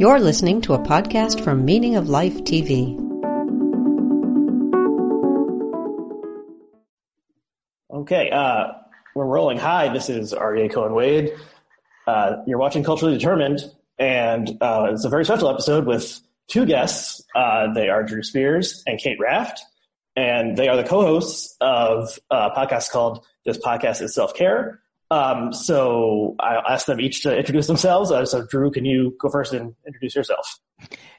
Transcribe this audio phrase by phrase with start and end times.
[0.00, 2.98] You're listening to a podcast from Meaning of Life TV.
[7.92, 8.68] Okay, uh,
[9.14, 9.58] we're rolling.
[9.58, 11.34] Hi, this is Aryeh Cohen Wade.
[12.06, 13.60] Uh, you're watching Culturally Determined,
[13.98, 17.22] and uh, it's a very special episode with two guests.
[17.34, 19.60] Uh, they are Drew Spears and Kate Raft,
[20.16, 24.80] and they are the co-hosts of a podcast called "This Podcast is Self Care."
[25.10, 28.12] Um, so I'll ask them each to introduce themselves.
[28.12, 30.46] Uh, so Drew, can you go first and introduce yourself?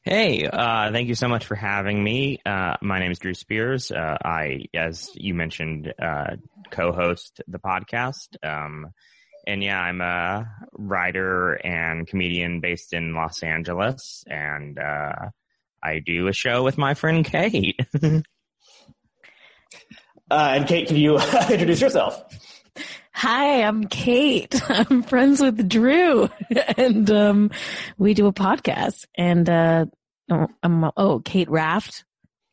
[0.03, 2.39] Hey, uh, thank you so much for having me.
[2.45, 3.91] Uh, my name is Drew Spears.
[3.91, 6.37] Uh, I, as you mentioned, uh,
[6.71, 8.27] co-host the podcast.
[8.43, 8.87] Um,
[9.45, 15.29] and yeah, I'm a writer and comedian based in Los Angeles, and uh,
[15.83, 17.79] I do a show with my friend Kate.
[20.31, 22.23] and Kate, can you introduce yourself?
[23.13, 24.59] Hi, I'm Kate.
[24.69, 26.29] I'm friends with Drew
[26.77, 27.51] and, um,
[27.97, 29.85] we do a podcast and, uh,
[30.63, 32.05] I'm, oh, Kate Raft.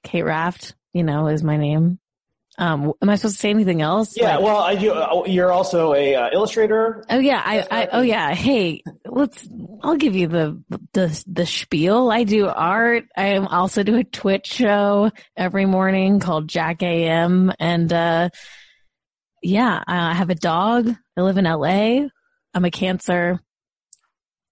[0.03, 1.99] Kate Raft, you know, is my name.
[2.59, 4.17] Um, am I supposed to say anything else?
[4.17, 7.05] Yeah, like, well, you, uh, you're also a uh, illustrator.
[7.09, 8.35] Oh yeah, I, I, oh yeah.
[8.35, 9.49] Hey, let's.
[9.81, 10.61] I'll give you the
[10.93, 12.11] the the spiel.
[12.11, 13.05] I do art.
[13.17, 18.31] I also do a Twitch show every morning called Jack AM, and uh,
[19.43, 20.95] yeah, I have a dog.
[21.17, 22.09] I live in LA.
[22.55, 23.41] I'm a Cancer,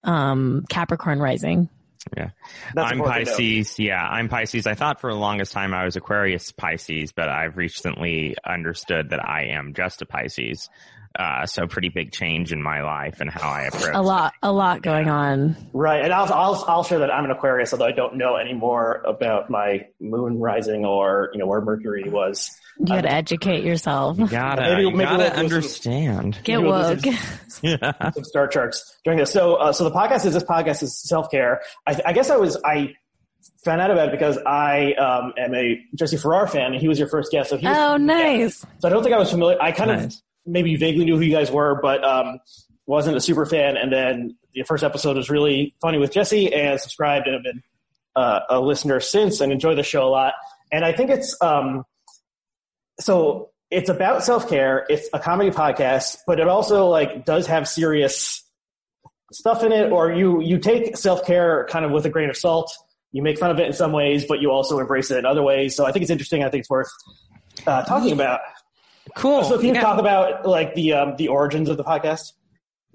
[0.04, 1.68] um, Capricorn rising.
[2.16, 2.30] Yeah.
[2.74, 3.78] That's I'm Pisces.
[3.78, 4.66] Yeah, I'm Pisces.
[4.66, 9.26] I thought for the longest time I was Aquarius Pisces, but I've recently understood that
[9.26, 10.68] I am just a Pisces.
[11.18, 14.52] Uh, so pretty big change in my life and how I approach a lot, a
[14.52, 15.56] lot going on.
[15.72, 18.52] Right, and I'll, I'll I'll share that I'm an Aquarius, although I don't know any
[18.52, 22.50] more about my moon rising or you know where Mercury was.
[22.78, 24.18] You gotta educate yourself.
[24.18, 26.34] You gotta, maybe, you maybe gotta we'll understand.
[26.34, 27.00] Some, Get woke.
[27.48, 27.78] Some,
[28.12, 29.32] some star charts during this.
[29.32, 31.62] So, uh, so the podcast is this podcast is self care.
[31.86, 32.94] I, I guess I was I
[33.64, 36.98] found out about it because I um, am a Jesse Farrar fan, and he was
[36.98, 37.50] your first guest.
[37.50, 38.62] So he was, oh, nice.
[38.62, 38.70] Yeah.
[38.80, 39.60] So I don't think I was familiar.
[39.60, 40.04] I kind nice.
[40.04, 42.38] of maybe vaguely knew who you guys were, but um,
[42.86, 43.76] wasn't a super fan.
[43.76, 47.62] And then the first episode was really funny with Jesse, and subscribed and have been
[48.14, 50.34] uh, a listener since, and enjoy the show a lot.
[50.72, 51.84] And I think it's um,
[53.00, 54.86] so it's about self care.
[54.88, 58.42] It's a comedy podcast, but it also like does have serious
[59.32, 62.36] stuff in it, or you you take self care kind of with a grain of
[62.36, 62.72] salt.
[63.12, 65.42] You make fun of it in some ways, but you also embrace it in other
[65.42, 65.74] ways.
[65.74, 66.44] So I think it's interesting.
[66.44, 66.90] I think it's worth
[67.66, 68.40] uh, talking about.
[69.16, 69.44] Cool.
[69.44, 69.80] So can you yeah.
[69.80, 72.32] talk about like the um, the origins of the podcast?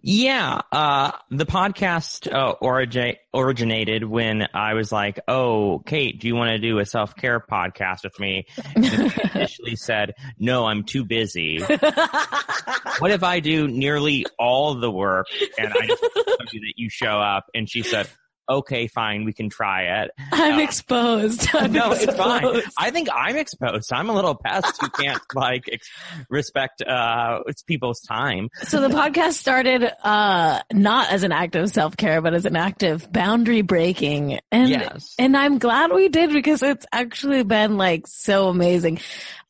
[0.04, 6.36] Yeah, uh, the podcast uh, origi- originated when I was like, "Oh, Kate, do you
[6.36, 10.84] want to do a self care podcast with me?" And she initially said, "No, I'm
[10.84, 15.28] too busy." what if I do nearly all the work
[15.60, 17.46] and I just told you that you show up?
[17.54, 18.10] And she said,
[18.58, 20.12] okay, fine, we can try it.
[20.32, 21.48] I'm uh, exposed.
[21.54, 22.10] I'm no, exposed.
[22.10, 22.62] it's fine.
[22.78, 23.92] I think I'm exposed.
[23.94, 25.90] I'm a little pest who can't like ex-
[26.30, 28.50] respect uh it's people's time.
[28.64, 32.84] So the podcast started uh not as an act of self-care but as an act
[32.84, 34.40] of boundary breaking.
[34.52, 35.16] And yes.
[35.18, 39.00] and I'm glad we did because it's actually been like so amazing.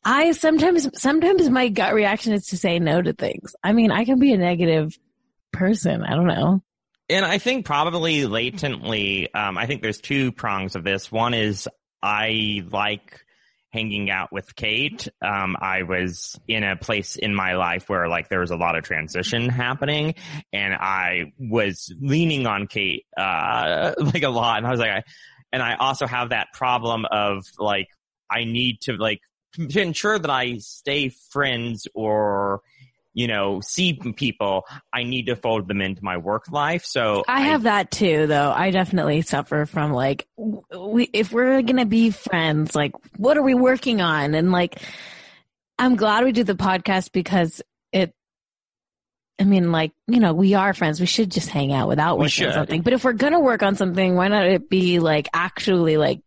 [0.04, 3.54] I sometimes sometimes my gut reaction is to say no to things.
[3.62, 4.98] I mean, I can be a negative
[5.52, 6.02] person.
[6.02, 6.62] I don't know
[7.08, 11.10] and I think probably latently, um, I think there's two prongs of this.
[11.10, 11.68] One is
[12.02, 13.20] I like
[13.72, 15.08] hanging out with Kate.
[15.22, 18.76] Um, I was in a place in my life where like there was a lot
[18.76, 20.14] of transition happening
[20.52, 24.58] and I was leaning on Kate, uh, like a lot.
[24.58, 25.02] And I was like, I,
[25.52, 27.88] and I also have that problem of like,
[28.30, 29.20] I need to like,
[29.58, 32.62] ensure that I stay friends or
[33.14, 36.84] you know, see people, I need to fold them into my work life.
[36.84, 38.50] So I have I, that too, though.
[38.50, 43.42] I definitely suffer from like, we, if we're going to be friends, like, what are
[43.42, 44.34] we working on?
[44.34, 44.80] And like,
[45.78, 47.60] I'm glad we do the podcast because
[47.92, 48.14] it,
[49.38, 51.00] I mean, like, you know, we are friends.
[51.00, 52.82] We should just hang out without working on something.
[52.82, 56.20] But if we're going to work on something, why not it be like actually like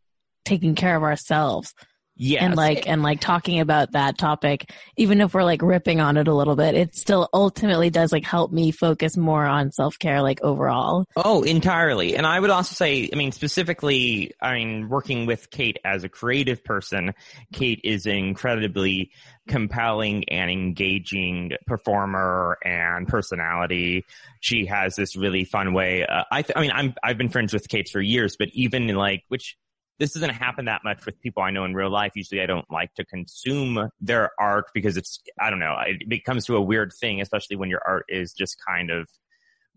[0.43, 1.73] taking care of ourselves?
[2.17, 2.43] Yes.
[2.43, 6.29] And like, and like talking about that topic, even if we're like ripping on it
[6.29, 10.21] a little bit, it still ultimately does like help me focus more on self care,
[10.21, 11.05] like overall.
[11.17, 12.15] Oh, entirely.
[12.15, 16.09] And I would also say, I mean, specifically, I mean, working with Kate as a
[16.09, 17.13] creative person,
[17.51, 19.11] Kate is incredibly
[19.47, 24.05] compelling and engaging performer and personality.
[24.39, 26.05] She has this really fun way.
[26.05, 28.89] Uh, I, th- I mean, I'm, I've been friends with Kate for years, but even
[28.89, 29.57] in like, which,
[29.99, 32.11] this doesn't happen that much with people I know in real life.
[32.15, 36.45] Usually I don't like to consume their art because it's, I don't know, it becomes
[36.45, 39.07] to a weird thing, especially when your art is just kind of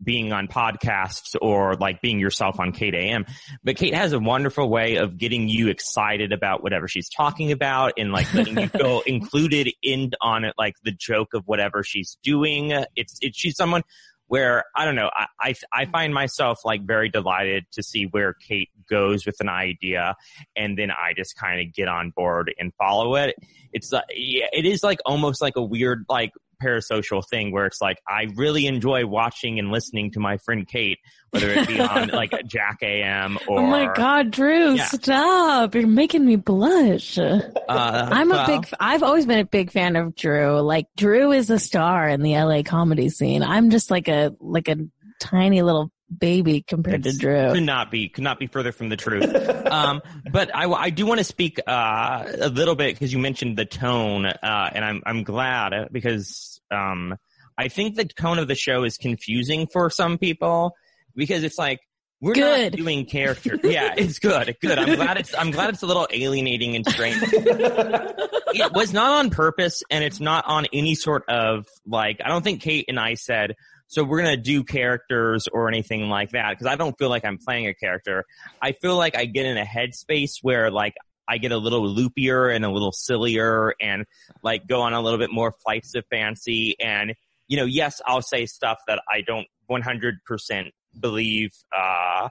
[0.02, 3.26] being on podcasts or like being yourself on Kate AM.
[3.64, 7.94] But Kate has a wonderful way of getting you excited about whatever she's talking about
[7.96, 12.16] and like letting you feel included in on it, like the joke of whatever she's
[12.22, 12.70] doing.
[12.94, 13.82] It's, it's, she's someone
[14.28, 18.34] where I don't know, I, I, I find myself like very delighted to see where
[18.34, 20.14] Kate goes with an idea,
[20.54, 23.34] and then I just kind of get on board and follow it.
[23.72, 26.32] It's uh, it is like almost like a weird like
[26.62, 30.98] parasocial thing where it's like I really enjoy watching and listening to my friend Kate,
[31.30, 33.60] whether it be on like Jack AM or.
[33.60, 34.74] Oh my God, Drew!
[34.74, 34.86] Yeah.
[34.86, 35.74] Stop!
[35.74, 37.18] You're making me blush.
[37.18, 38.68] Uh, I'm a big.
[38.78, 40.60] I've always been a big fan of Drew.
[40.60, 43.42] Like Drew is a star in the LA comedy scene.
[43.42, 44.76] I'm just like a like a
[45.20, 47.52] tiny little baby compared to Drew.
[47.52, 49.34] Could not be, could not be further from the truth.
[49.66, 53.56] um, but I, I do want to speak uh, a little bit because you mentioned
[53.56, 57.16] the tone, uh, and I'm I'm glad uh, because um,
[57.56, 60.74] I think the tone of the show is confusing for some people
[61.14, 61.80] because it's like
[62.20, 62.72] we're Good.
[62.72, 63.58] not doing character.
[63.64, 64.78] yeah, it's good, good.
[64.78, 67.22] I'm glad it's I'm glad it's a little alienating and strange.
[67.22, 72.20] it was not on purpose, and it's not on any sort of like.
[72.24, 73.54] I don't think Kate and I said
[73.88, 77.38] so we're gonna do characters or anything like that because I don't feel like I'm
[77.38, 78.26] playing a character.
[78.60, 80.94] I feel like I get in a headspace where like
[81.26, 84.04] I get a little loopier and a little sillier and
[84.42, 86.76] like go on a little bit more flights of fancy.
[86.78, 87.14] And
[87.48, 90.70] you know yes I'll say stuff that I don't 100%
[91.00, 92.28] believe uh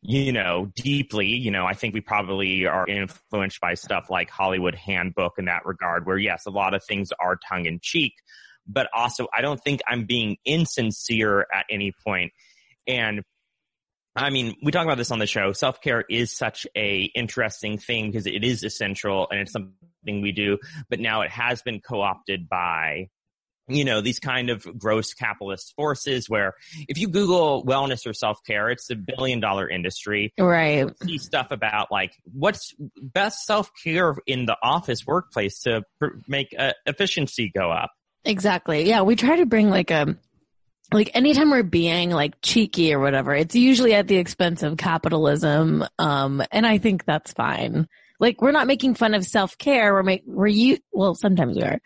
[0.00, 1.26] you know deeply.
[1.26, 5.66] You know I think we probably are influenced by stuff like Hollywood Handbook in that
[5.66, 8.14] regard where yes a lot of things are tongue in cheek
[8.66, 12.32] but also I don't think I'm being insincere at any point.
[12.86, 13.22] And
[14.16, 15.52] I mean, we talk about this on the show.
[15.52, 20.32] Self care is such a interesting thing because it is essential and it's something we
[20.32, 20.58] do.
[20.88, 23.08] But now it has been co opted by,
[23.68, 26.54] you know, these kind of gross capitalist forces where
[26.88, 30.32] if you Google wellness or self care, it's a billion dollar industry.
[30.38, 30.88] Right.
[31.02, 36.54] See stuff about like what's best self care in the office workplace to pr- make
[36.58, 37.90] uh, efficiency go up.
[38.26, 38.88] Exactly.
[38.88, 40.16] Yeah, we try to bring like a
[40.92, 45.84] like anytime we're being like cheeky or whatever, it's usually at the expense of capitalism.
[45.98, 47.88] Um, and I think that's fine.
[48.18, 49.92] Like we're not making fun of self care.
[49.92, 51.80] We're make we're you well sometimes we are,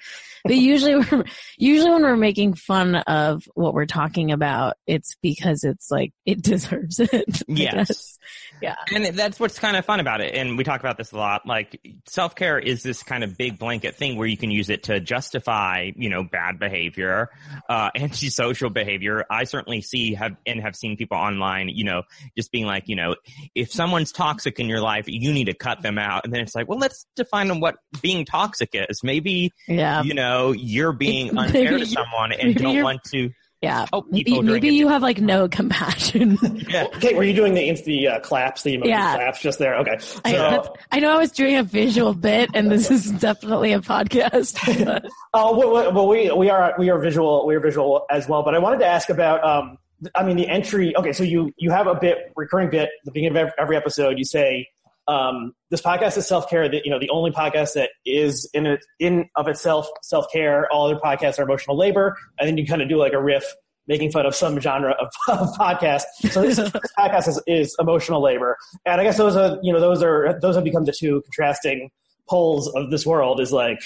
[0.45, 1.25] but usually we're
[1.57, 6.43] usually when we're making fun of what we're talking about, it's because it's like it
[6.51, 7.43] deserves it.
[7.49, 8.19] Yes.
[8.61, 8.77] Yeah.
[8.95, 10.35] And that's what's kind of fun about it.
[10.35, 11.47] And we talk about this a lot.
[11.47, 14.85] Like self care is this kind of big blanket thing where you can use it
[14.85, 17.31] to justify, you know, bad behavior,
[17.69, 19.25] uh, antisocial behavior.
[19.31, 22.03] I certainly see have and have seen people online, you know,
[22.37, 23.17] just being like, you know,
[23.55, 26.20] if someone's toxic in your life, you need to cut them out.
[26.25, 29.03] And then it's like, well, let's define what being toxic is.
[29.03, 30.03] Maybe, Yeah.
[30.03, 33.31] you know, you're being unfair to someone and maybe don't want to
[33.63, 33.87] Yeah.
[33.93, 36.39] help Maybe, people during maybe you have like no compassion.
[36.71, 36.87] Yeah.
[36.97, 39.17] Okay, were you doing the the uh, claps, the emoji Yeah.
[39.17, 39.75] claps just there?
[39.79, 43.11] Okay, I, so that's, I know I was doing a visual bit, and this is
[43.11, 44.57] definitely a podcast.
[45.35, 48.43] oh, well, well, well, we we are we are visual we are visual as well.
[48.45, 49.79] But I wanted to ask about, um,
[50.15, 50.97] I mean, the entry.
[50.97, 54.17] Okay, so you you have a bit recurring bit the beginning of every, every episode.
[54.17, 54.69] You say
[55.11, 56.69] um, this podcast is self care.
[56.69, 60.71] That you know the only podcast that is in it in of itself self care.
[60.73, 63.45] All other podcasts are emotional labor, and then you kind of do like a riff
[63.89, 65.09] making fun of some genre of,
[65.41, 66.03] of podcast.
[66.31, 69.81] So this, this podcast is, is emotional labor, and I guess those are you know
[69.81, 71.91] those are those have become the two contrasting
[72.29, 73.41] poles of this world.
[73.41, 73.81] Is like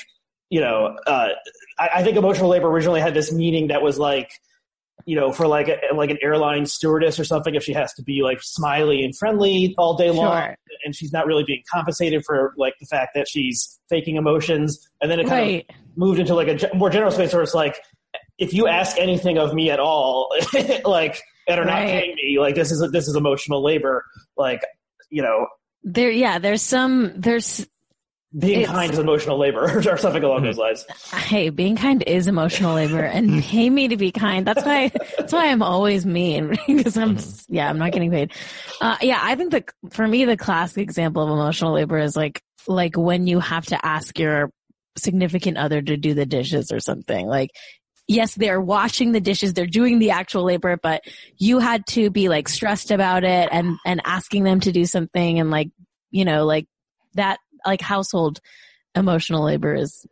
[0.51, 1.29] you know uh,
[1.79, 4.31] I, I think emotional labor originally had this meaning that was like
[5.07, 8.03] you know for like a, like an airline stewardess or something if she has to
[8.03, 10.57] be like smiley and friendly all day long Sure.
[10.85, 15.11] and she's not really being compensated for like the fact that she's faking emotions and
[15.11, 15.67] then it kind Right.
[15.69, 17.77] of moved into like a more general space where it's like
[18.39, 20.29] if you ask anything of me at all
[20.85, 21.87] like and are not Right.
[21.89, 24.05] paying me like this is this is emotional labor
[24.37, 24.63] like
[25.11, 25.47] you know
[25.83, 27.67] There, yeah, there's some, there's,
[28.39, 32.27] being It's- kind is emotional labor or something along those lines hey, being kind is
[32.27, 34.47] emotional labor and pay me to be kind.
[34.47, 38.33] That's why, that's why I'm always mean because I'm, yeah, I'm not getting paid.
[38.81, 42.43] Uh, yeah, I think the, for me, the classic example of emotional labor is like,
[42.67, 44.51] like when you have to ask your
[44.97, 47.27] significant other to do the dishes or something.
[47.27, 47.51] Like,
[48.07, 51.03] yes, they're washing the dishes, they're doing the actual labor, but
[51.37, 55.41] you had to be like stressed about it and, and asking them to do something
[55.41, 55.71] and like,
[56.11, 56.67] you know, like
[57.15, 58.41] that, like household
[58.95, 60.07] emotional labor is,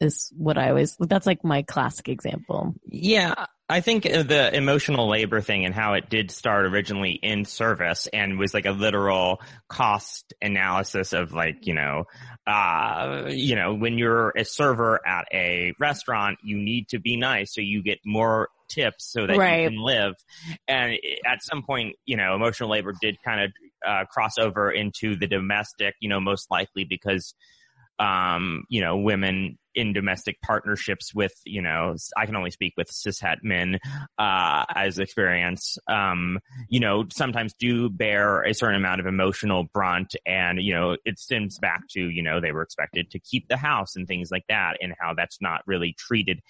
[0.00, 2.74] is what I always, that's like my classic example.
[2.88, 8.06] Yeah, I think the emotional labor thing and how it did start originally in service
[8.12, 12.04] and was like a literal cost analysis of like, you know,
[12.46, 17.54] uh, you know, when you're a server at a restaurant, you need to be nice
[17.54, 19.62] so you get more tips so that Right.
[19.62, 20.14] you can live.
[20.68, 23.52] And at some point, you know, emotional labor did kind of
[23.86, 27.34] uh, cross over into the domestic, you know, most likely because,
[27.98, 32.88] um, you know, women in domestic partnerships with, you know, I can only speak with
[32.90, 33.78] cishet men,
[34.18, 40.14] uh, as experience, um, you know, sometimes do bear a certain amount of emotional brunt
[40.26, 43.56] and, you know, it stems back to, you know, they were expected to keep the
[43.56, 46.40] house and things like that and how that's not really treated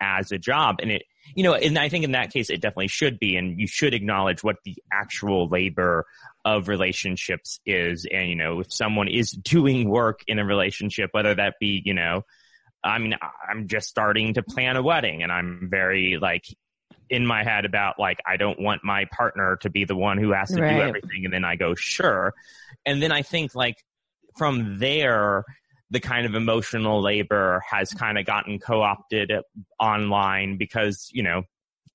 [0.00, 0.76] as a job.
[0.80, 1.02] And it,
[1.34, 3.94] you know, and I think in that case, it definitely should be, and you should
[3.94, 6.06] acknowledge what the actual labor
[6.44, 8.06] of relationships is.
[8.10, 11.94] And, you know, if someone is doing work in a relationship, whether that be, you
[11.94, 12.22] know,
[12.82, 13.14] I mean,
[13.50, 16.44] I'm just starting to plan a wedding and I'm very like
[17.08, 20.32] in my head about like, I don't want my partner to be the one who
[20.32, 20.76] has to Right.
[20.76, 21.24] do everything.
[21.24, 22.34] And then I go, sure.
[22.84, 23.76] And then I think like
[24.36, 25.44] from there,
[25.94, 29.32] the kind of emotional labor has kind of gotten co-opted
[29.80, 31.44] online because, you know,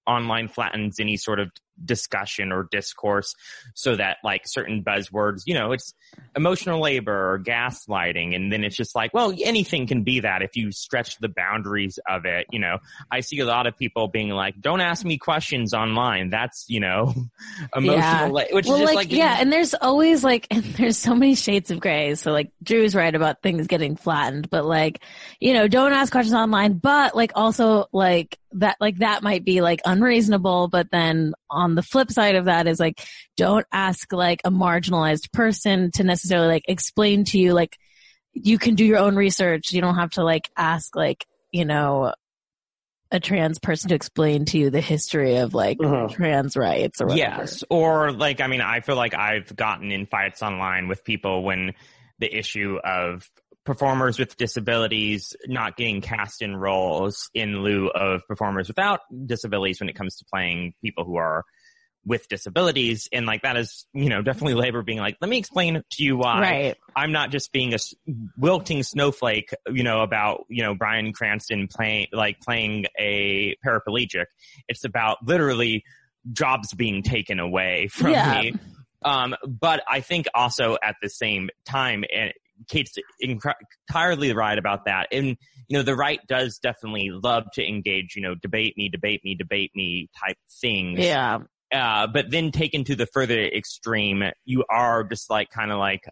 [0.07, 1.51] online flattens any sort of
[1.85, 3.35] discussion or discourse
[3.73, 5.93] so that like certain buzzwords, you know, it's
[6.35, 8.35] emotional labor or gaslighting.
[8.35, 11.99] And then it's just like, well, anything can be that if you stretch the boundaries
[12.07, 12.47] of it.
[12.51, 12.77] You know,
[13.11, 16.29] I see a lot of people being like, don't ask me questions online.
[16.29, 17.13] That's, you know,
[17.75, 18.27] emotional, Yeah.
[18.31, 21.15] la- which well, is just like, like, yeah, and there's always like, and there's so
[21.15, 22.15] many shades of gray.
[22.15, 25.01] So like, Drew's right about things getting flattened, but like,
[25.39, 29.61] you know, don't ask questions online, but like also like that, like that might be
[29.61, 33.05] like unreasonable, but then on the flip side of that is like,
[33.37, 37.77] don't ask like a marginalized person to necessarily like explain to you, like,
[38.33, 39.71] you can do your own research.
[39.71, 42.13] You don't have to like ask like, you know,
[43.11, 46.13] a trans person to explain to you the history of like Mhm.
[46.13, 47.41] trans rights or whatever.
[47.41, 47.63] Yes.
[47.69, 51.73] Or like, I mean, I feel like I've gotten in fights online with people when
[52.19, 53.27] the issue of
[53.65, 59.89] performers with disabilities not getting cast in roles in lieu of performers without disabilities when
[59.89, 61.43] it comes to playing people who are
[62.05, 63.09] with disabilities.
[63.11, 66.17] And like that is, you know, definitely labor being like, let me explain to you
[66.17, 66.77] why Right.
[66.95, 67.77] I'm not just being a
[68.37, 74.25] wilting snowflake, you know, about, you know, Bryan Cranston playing, like playing a paraplegic.
[74.67, 75.83] It's about literally
[76.31, 78.41] jobs being taken away from Yeah.
[78.41, 78.53] me.
[79.03, 82.33] Um, but I think also at the same time, and
[82.67, 85.07] Kate's entirely right about that.
[85.11, 85.37] And,
[85.67, 89.35] you know, the right does definitely love to engage, you know, debate me, debate me,
[89.35, 90.99] debate me type things.
[90.99, 91.39] Yeah.
[91.71, 96.03] Uh, but then taken to the further extreme, you are just like kind of like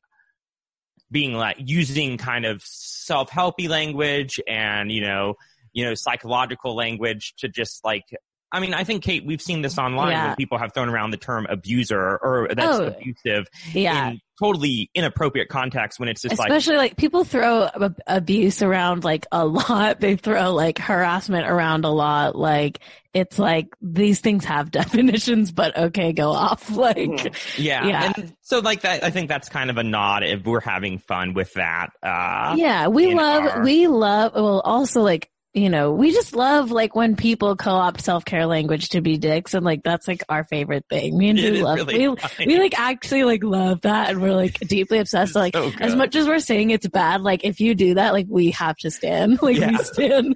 [1.09, 5.33] being like using kind of self-helpy language and, you know,
[5.73, 8.03] you know, psychological language to just like,
[8.51, 10.27] I mean, I think Kate, we've seen this online Yeah.
[10.27, 14.09] when people have thrown around the term abuser or that's Oh, abusive Yeah.
[14.09, 19.03] in totally inappropriate context when it's just like, Especially like, people throw ab- abuse around
[19.03, 19.99] like a lot.
[19.99, 22.35] They throw like harassment around a lot.
[22.35, 22.79] Like
[23.13, 26.69] it's like these things have definitions, but okay, go off.
[26.77, 27.85] Like yeah.
[27.87, 28.13] Yeah.
[28.15, 31.33] And so like that, I think that's kind of a nod if we're having fun
[31.33, 31.87] with that.
[32.03, 36.71] Uh, yeah, we love, our- we love, well, also like, you know, we just love
[36.71, 40.85] like when people co-opt self-care language to be dicks and like that's like our favorite
[40.89, 41.17] thing.
[41.17, 42.45] Me and It Drew love, really we, funny.
[42.45, 45.33] we like actually like love that and we're like deeply obsessed.
[45.33, 48.13] So, like so as much as we're saying it's bad, like if you do that,
[48.13, 49.39] like we have to stand.
[49.47, 49.71] Like Yeah.
[49.71, 50.35] we stand.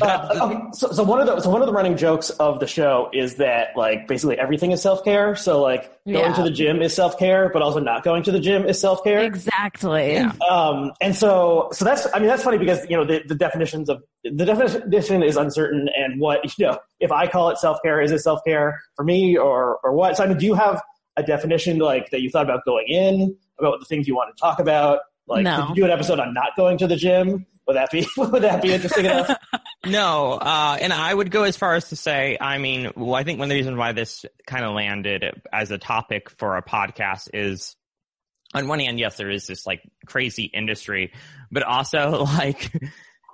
[0.00, 2.66] Uh, okay, so, so one of the so one of the running jokes of the
[2.66, 5.34] show is that like basically everything is self care.
[5.36, 6.32] So like going Yeah.
[6.34, 9.02] to the gym is self care, but also not going to the gym is self
[9.04, 9.20] care.
[9.24, 10.12] exactly.
[10.14, 10.32] Yeah.
[10.48, 13.34] Um, and so, so that's, I mean, that's funny because, you know, the, the
[13.84, 18.00] definitions of, the definition is uncertain and what, you know, if I call it self-care,
[18.00, 20.16] is it self-care for me or, or what?
[20.16, 20.80] So, I mean, do you have
[21.16, 24.40] a definition like that you thought about going in, about the things you want to
[24.40, 25.00] talk about?
[25.26, 25.66] Like, No.
[25.66, 27.46] could you do an episode on not going to the gym?
[27.66, 29.30] Would that be, would that be interesting enough?
[29.86, 33.24] No, uh, and I would go as far as to say, I mean, well, I
[33.24, 36.62] think one of the reasons why this kind of landed as a topic for a
[36.62, 37.76] podcast is,
[38.52, 41.14] on one hand, yes, there is this like crazy industry,
[41.50, 42.70] but also like,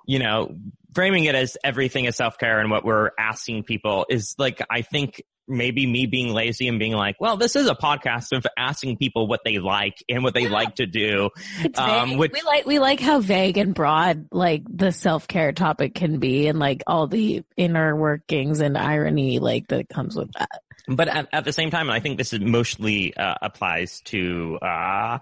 [0.06, 0.56] you know,
[0.94, 4.82] framing it as everything is self care and what we're asking people is like, I
[4.82, 8.96] think maybe me being lazy and being like, well, this is a podcast of asking
[8.96, 10.48] people what they like and what they Yeah.
[10.50, 11.30] like to do.
[11.76, 15.94] Um, which- we like we like how vague and broad like the self care topic
[15.94, 20.62] can be, and like all the inner workings and irony like that comes with that.
[20.88, 25.18] but at, at the same time, I think this is mostly uh, applies to, uh,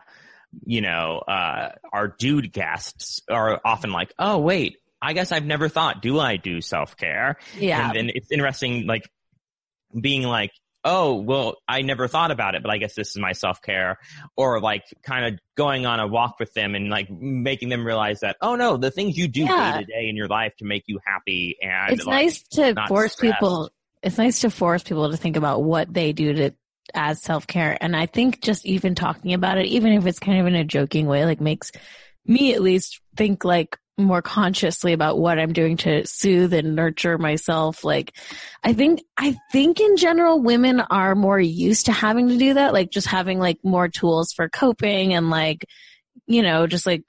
[0.64, 5.68] you know, uh, our dude guests are often like, oh wait, I guess I've never
[5.68, 7.36] thought, do I do self care?
[7.58, 9.08] Yeah, And then it's interesting, like
[9.98, 10.52] being like,
[10.84, 13.98] oh, well, I never thought about it, but I guess this is my self care
[14.36, 18.20] or like kind of going on a walk with them and like making them realize
[18.20, 20.84] that, oh no, the things you do day to day in your life to make
[20.86, 23.34] you happy and it's like, nice to force stressed.
[23.34, 23.70] people
[24.02, 26.54] it's nice to force people to think about what they do to
[26.94, 27.76] as self-care.
[27.80, 30.64] And i think just even talking about it even if it's kind of in a
[30.64, 31.72] joking way like makes
[32.26, 37.16] me at least think like more consciously about what i'm doing to soothe and nurture
[37.16, 37.84] myself.
[37.84, 38.16] Like
[38.62, 42.72] i think i think in general women are more used to having to do that
[42.72, 45.66] like just having like more tools for coping and like
[46.26, 47.04] you know just like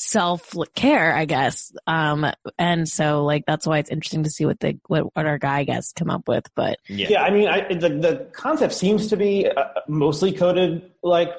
[0.00, 1.72] self care, I guess.
[1.86, 2.26] Um,
[2.58, 5.64] and so like that's why it's interesting to see what the what, what our guy
[5.64, 6.46] guests come up with.
[6.54, 7.08] But yeah.
[7.10, 11.30] Yeah, I mean, I, the the concept seems to be uh, mostly coded like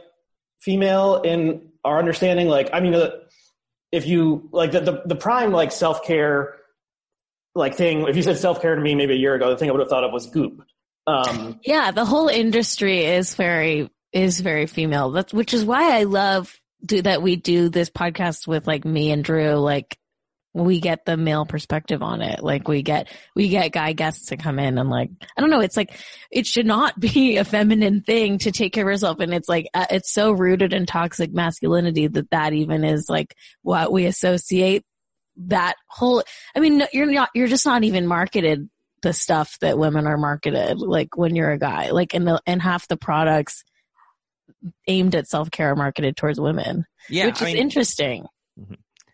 [0.60, 2.48] female in our understanding.
[2.48, 3.12] Like, I mean, uh,
[3.92, 6.58] if you like the the, the prime like self care
[7.56, 9.70] like thing, if you said self care to me maybe a year ago, the thing
[9.70, 10.64] I would have thought of was Goop.
[11.08, 15.12] Um, yeah, the whole industry is very is very female.
[15.12, 19.12] That's which is why I love do that we do this podcast with like me
[19.12, 19.54] and Drew.
[19.54, 19.98] Like
[20.54, 22.44] we get the male perspective on it.
[22.44, 25.62] Like we get we get guy guests to come in and like I don't know.
[25.62, 25.98] It's like
[26.30, 29.70] it should not be a feminine thing to take care of yourself, and it's like
[29.74, 34.84] uh, it's so rooted in toxic masculinity that that even is like what we associate
[35.38, 36.24] that whole.
[36.56, 37.30] I mean, you're not.
[37.34, 38.70] You're just not even marketed
[39.02, 42.62] the stuff that women are marketed like when you're a guy like in the and
[42.62, 43.64] half the products
[44.88, 48.26] aimed at self-care marketed towards women Yeah, which I is mean, interesting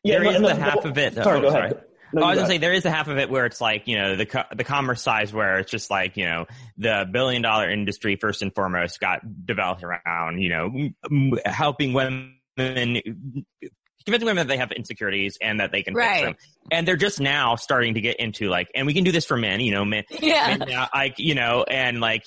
[0.03, 1.13] yeah, there no, is no, the no, half of it.
[1.13, 1.71] Sorry, oh, go sorry.
[1.71, 1.81] ahead.
[2.15, 3.45] Oh, I was No, you go gonna say there is a half of it where
[3.45, 6.45] it's like you know the co- the commerce size where it's just like you know
[6.77, 11.91] the billion dollar industry first and foremost got developed around you know m- m- helping
[11.93, 16.13] women convincing women that they have insecurities and that they can Right.
[16.13, 16.35] fix them
[16.71, 19.35] and they're just now starting to get into like and we can do this for
[19.35, 22.23] men you know men yeah and uh, I, you know, and like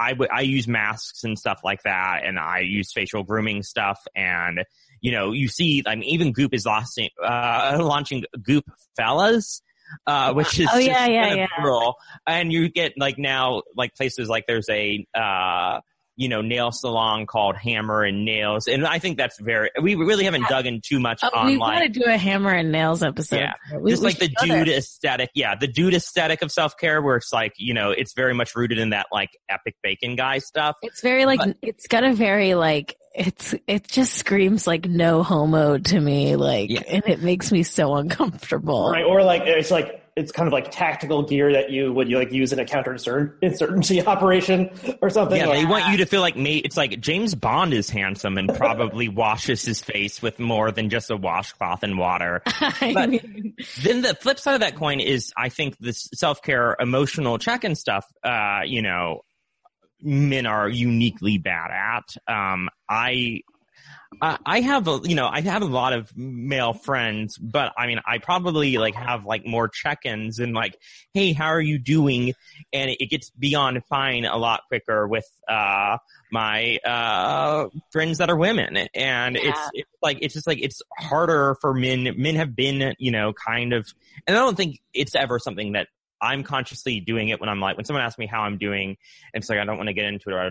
[0.00, 3.98] I, w- I use masks and stuff like that, and I use facial grooming stuff,
[4.16, 4.64] and
[5.02, 8.64] you know, you see, I mean, even Goop is launching, uh, launching Goop
[8.96, 9.62] Fellas,
[10.06, 11.46] uh, which is Oh, yeah, yeah, yeah.
[11.60, 11.96] brutal.
[12.26, 15.80] and you get like now like places like there's a uh,
[16.20, 20.24] you know nail salon called Hammer and Nails, and I think that's very we really
[20.24, 22.70] haven't dug in too much Oh, on we like want to do a hammer and
[22.70, 23.38] nails episode.
[23.38, 23.54] Yeah.
[23.80, 24.76] We- just we like the dude there.
[24.76, 25.30] aesthetic.
[25.34, 28.54] Yeah, the dude aesthetic of self care, where it's like you know, it's very much
[28.54, 30.76] rooted in that like epic bacon guy stuff.
[30.82, 35.22] It's very like but- it's got a very like it's it just screams like no
[35.24, 36.82] homo to me like Yeah.
[36.86, 38.90] and it makes me so uncomfortable.
[38.92, 39.04] right?
[39.04, 42.30] Or like it's like it's kind of like tactical gear that you would you like
[42.30, 45.38] use in a counterinsurgency operation or something.
[45.38, 46.58] Yeah, like, they want you to feel like me.
[46.58, 51.10] It's like James Bond is handsome and probably washes his face with more than just
[51.10, 52.42] a washcloth and water.
[52.80, 56.76] But- mean, then the flip side of that coin is I think this self care
[56.78, 59.22] emotional check in stuff, uh, you know,
[60.02, 62.32] men are uniquely bad at.
[62.32, 63.40] Um, I,
[64.20, 67.86] I I have a, you know, I have a lot of male friends, but I
[67.86, 70.76] mean, I probably like have like more check-ins and like,
[71.14, 72.34] hey, how are you doing?
[72.72, 75.98] And it gets beyond fine a lot quicker with, uh,
[76.32, 78.76] my, uh, friends that are women.
[78.94, 82.14] And it's, it's like, it's just like, it's harder for men.
[82.16, 83.92] Men have been, you know, kind of,
[84.26, 85.88] and I don't think it's ever something that
[86.22, 88.96] I'm consciously doing it when I'm like, when someone asks me how I'm doing,
[89.32, 90.34] and it's like, I don't want to get into it.
[90.34, 90.50] Or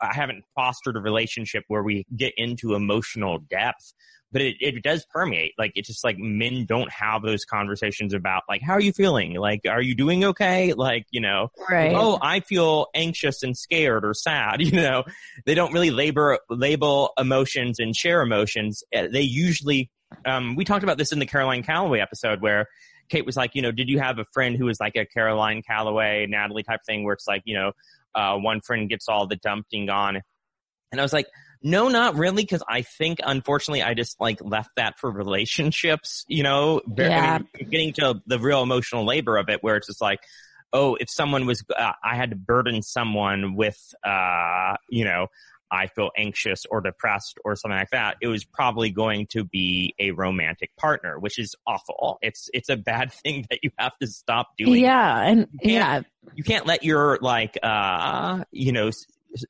[0.00, 3.92] I haven't fostered a relationship where we get into emotional depth,
[4.30, 5.54] but it, it does permeate.
[5.58, 9.34] Like, it's just like men don't have those conversations about like, how are you feeling?
[9.34, 10.74] Like, are you doing okay?
[10.74, 11.94] Like, you know, right.
[11.94, 14.60] oh, I feel anxious and scared or sad.
[14.68, 15.04] You know,
[15.46, 18.82] they don't really labor, label emotions and share emotions.
[18.94, 19.90] Uh, They usually,
[20.26, 22.66] um, we talked about this in the Caroline Calloway episode where
[23.08, 25.62] Kate was like, you know, did you have a friend who was like a Caroline
[25.62, 27.72] Calloway, Natalie type thing where it's like, you know,
[28.14, 30.20] uh, one friend gets all the dumping on.
[30.90, 31.26] And I was like,
[31.62, 36.42] no, not really, because I think unfortunately I just like left that for relationships, you
[36.42, 40.00] know, very, I mean, getting to the real emotional labor of it where it's just
[40.00, 40.20] like,
[40.72, 45.26] oh, if someone was, uh, I had to burden someone with, uh, you know,
[45.70, 49.94] I feel anxious or depressed or something like that, it was probably going to be
[49.98, 52.18] a romantic partner, which is awful.
[52.22, 55.92] It's, it's a bad thing that you have to stop doing yeah, and You yeah,
[55.94, 58.90] can't- you can't let your like uh you know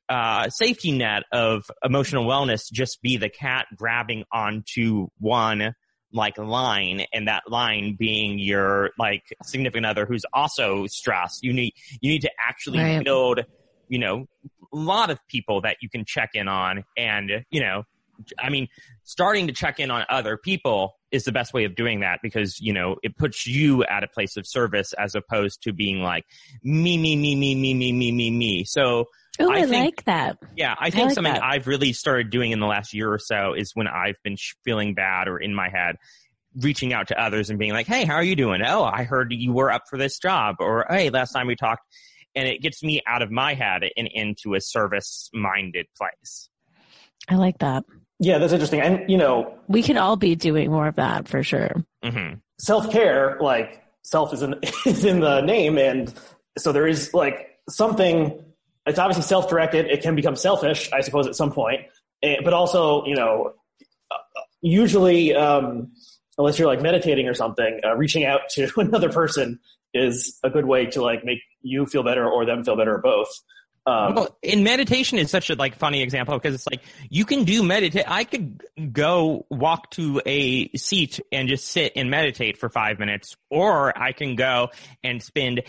[0.07, 5.73] uh safety net of emotional wellness just be the cat grabbing onto one
[6.11, 11.73] like line and that line being your like significant other who's also stressed you need
[12.01, 13.03] you need to actually Right.
[13.03, 13.41] build
[13.89, 14.25] you know
[14.73, 17.83] a lot of people that you can check in on and you know
[18.37, 18.67] I mean,
[19.05, 22.59] starting to check in on other people is the best way of doing that because,
[22.59, 26.25] you know, it puts you at a place of service as opposed to being like
[26.61, 28.65] me, me, me, me, me, me, me, me, me.
[28.65, 29.05] So
[29.39, 30.37] Oh, I, I think- like that.
[30.57, 31.41] yeah, I think like something that.
[31.45, 34.53] I've really started doing in the last year or so is when I've been sh-
[34.65, 35.95] feeling bad or in my head,
[36.61, 38.61] reaching out to others and being like, "Hey, how are you doing?
[38.67, 41.83] Oh, I heard you were up for this job," or "Hey, last time we talked,"
[42.35, 46.49] and it gets me out of my head and into a service-minded place.
[47.27, 47.83] I like that.
[48.19, 48.81] Yeah, that's interesting.
[48.81, 51.71] And you know, We can all be doing more of that for sure.
[52.03, 56.13] hmm self care, like self is in is in the name, and
[56.57, 58.43] so there is like something.
[58.85, 59.85] It's obviously self directed.
[59.87, 61.81] It can become selfish, I suppose, at some point.
[62.23, 63.53] Eh, But also, you know,
[64.11, 64.17] uh,
[64.61, 65.91] usually, um,
[66.37, 69.59] unless you're like meditating or something, uh, reaching out to another person
[69.93, 73.01] is a good way to like make you feel better or them feel better or
[73.01, 73.29] both.
[73.85, 77.43] Um, well, in meditation is such a like funny example because it's like you can
[77.43, 78.03] do meditate.
[78.07, 83.35] I could go walk to a seat and just sit and meditate for five minutes,
[83.49, 84.69] or I can go
[85.03, 85.63] and spend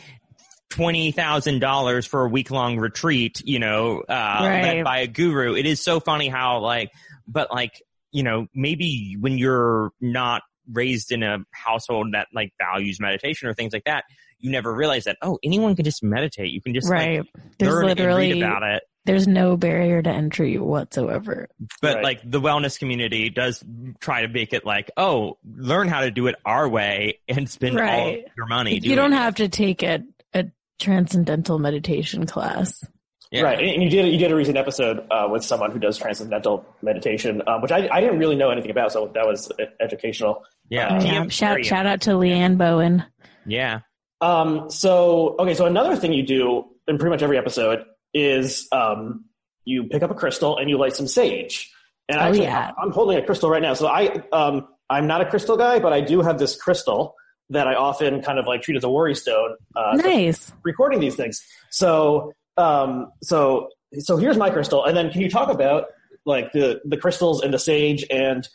[0.68, 3.42] twenty thousand dollars for a week long retreat.
[3.44, 4.62] You know, uh, Right.
[4.62, 5.54] led by a guru.
[5.54, 6.90] It is so funny how like,
[7.26, 7.80] but like
[8.12, 13.54] you know, maybe when you're not raised in a household that like values meditation or
[13.54, 14.04] things like that,
[14.40, 16.50] you never realize that oh, anyone can just meditate.
[16.50, 17.22] You can just like, right.
[17.58, 18.82] There's learn and literally read about it.
[19.04, 21.48] there's no barrier to entry whatsoever.
[21.80, 22.04] But Right.
[22.04, 23.62] like the wellness community does
[24.00, 27.80] try to make it like, oh, learn how to do it our way and spend
[27.80, 28.78] all your money.
[28.82, 29.16] you don't it.
[29.16, 30.02] have to take a,
[30.34, 30.46] a
[30.78, 32.84] transcendental meditation class.
[33.32, 33.42] Yeah.
[33.42, 36.66] Right, and you did you did a recent episode uh, with someone who does transcendental
[36.82, 40.42] meditation, um, which I, I didn't really know anything about, so that was educational.
[40.68, 40.98] Yeah.
[40.98, 43.04] TM Yeah, shout shout out to Leanne Bowen.
[43.46, 43.80] Yeah.
[44.20, 49.24] Um, so okay, so another thing you do in pretty much every episode is um,
[49.64, 51.70] you pick up a crystal and you light some sage.
[52.08, 52.72] And Oh, actually, yeah.
[52.82, 53.74] I'm holding a crystal right now.
[53.74, 57.14] So I um, I'm not a crystal guy, but I do have this crystal
[57.50, 59.56] that I often kind of like treat as a worry stone.
[59.74, 60.52] Uh, Nice.
[60.62, 61.42] recording these things.
[61.70, 65.86] So, um, so, so here's my crystal, and then can you talk about
[66.26, 68.46] like the the crystals and the sage and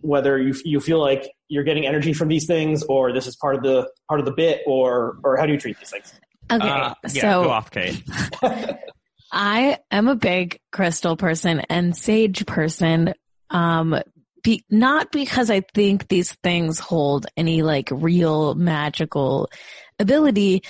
[0.00, 3.56] whether you you feel like you're getting energy from these things, or this is part
[3.56, 6.12] of the part of the bit, or or how do you treat these things?
[6.50, 6.66] Okay.
[6.66, 8.02] Uh, yeah, so go off, Kate.
[9.32, 13.12] I am a big crystal person and sage person.
[13.50, 14.00] Um,
[14.42, 19.50] be, not because I think these things hold any like real magical
[19.98, 20.64] ability.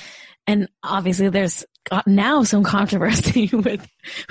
[0.47, 3.87] And obviously there's got now some controversy with,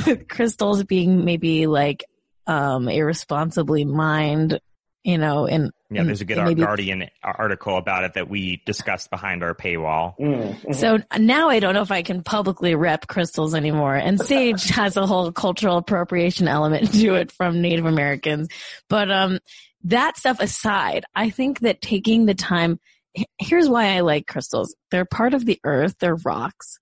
[0.05, 2.05] with crystals being maybe like,
[2.47, 4.59] um, irresponsibly mined,
[5.03, 9.09] you know, and Yeah, there's a good maybe- Guardian article about it that we discussed
[9.09, 10.17] behind our paywall.
[10.17, 10.75] Mm, mhm.
[10.75, 13.95] So now I don't know if I can publicly rep crystals anymore.
[13.95, 18.47] And sage has a whole cultural appropriation element to it from Native Americans.
[18.87, 19.39] But um
[19.83, 22.79] that stuff aside, I think that taking the time
[23.37, 24.73] here's why I like crystals.
[24.89, 26.79] They're part of the earth, they're rocks.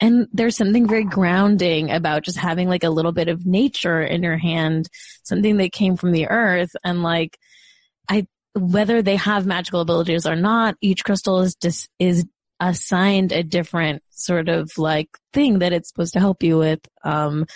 [0.00, 4.22] And there's something very grounding about just having like a little bit of nature in
[4.22, 4.88] your hand,
[5.24, 7.47] something that came from the earth and like I
[8.58, 12.26] whether they have magical abilities or not, each crystal is dis- is
[12.60, 16.80] assigned a different sort of like thing that it's supposed to help you with.
[17.04, 17.46] Um,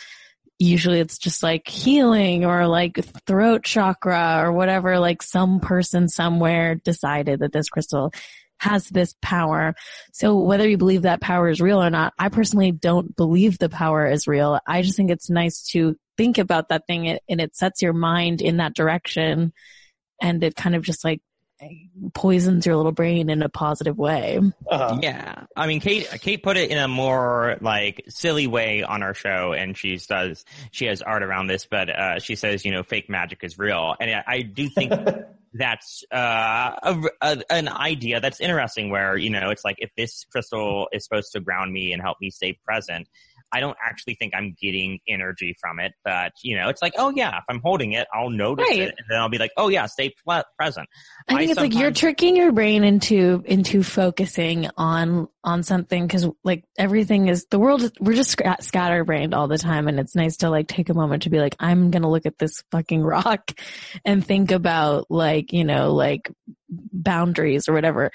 [0.59, 6.77] usually it's just like healing or like throat chakra or whatever, like some person somewhere
[6.77, 8.13] decided that this crystal
[8.61, 9.75] has this power.
[10.13, 13.69] So whether you believe that power is real or not, I personally don't believe the
[13.69, 14.61] power is real.
[14.67, 18.41] I just think it's nice to think about that thing and it sets your mind
[18.41, 19.53] in that direction
[20.23, 21.21] and it kind of just like
[22.15, 24.41] poisons your little brain in a positive way.
[24.69, 24.99] Uh-huh.
[25.03, 26.09] Yeah, I mean, Kate.
[26.21, 30.45] Kate put it in a more like silly way on our show, and she does.
[30.71, 33.95] She has art around this, but uh, she says, you know, fake magic is real,
[34.01, 34.93] and I, I do think
[35.55, 38.91] that's uh, a, a, an idea that's interesting.
[38.91, 42.19] Where you know, it's like if this crystal is supposed to ground me and help
[42.21, 43.09] me stay present.
[43.53, 47.13] I don't actually think I'm getting energy from it, but you know, it's like, oh
[47.15, 48.81] yeah, if I'm holding it, I'll notice Right.
[48.81, 50.89] it, and then I'll be like, oh yeah, stay ple- present.
[51.29, 56.07] I think I it's like you're tricking your brain into into focusing on on something
[56.07, 57.91] because like everything is the world.
[58.01, 61.25] We're just sc- scatterbrained all the time, and it's nice to like take a moment
[61.25, 63.53] to be like, I'm gonna look at this fucking rock
[64.05, 66.31] and think about like you know like
[66.69, 68.11] boundaries or whatever.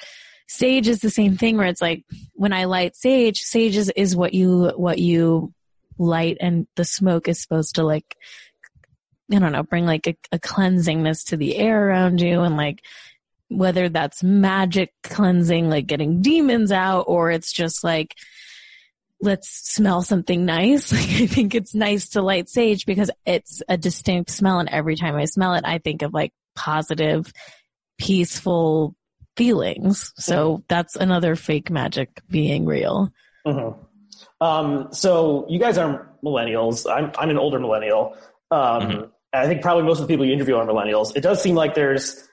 [0.47, 4.15] Sage is the same thing where it's like when I light sage, sage is, is
[4.15, 5.53] what you what you
[5.97, 8.15] light, and the smoke is supposed to like
[9.31, 12.81] I don't know, bring like a, a cleansingness to the air around you and like
[13.49, 18.15] whether that's magic cleansing, like getting demons out, or it's just like
[19.19, 20.91] let's smell something nice.
[20.97, 24.59] Like, I think it's nice to light sage because it's a distinct smell.
[24.59, 27.31] And every time I smell it, I think of like positive,
[27.97, 28.95] peaceful
[29.37, 30.11] feelings.
[30.17, 33.13] So that's another fake magic being real.
[33.45, 33.79] Mm-hmm.
[34.41, 36.91] Um, so you guys are millennials.
[36.91, 38.17] I'm, I'm an older millennial.
[38.51, 39.03] Um, mm-hmm.
[39.31, 41.15] I think probably most of the people you interview are millennials.
[41.15, 42.27] It does seem like there's,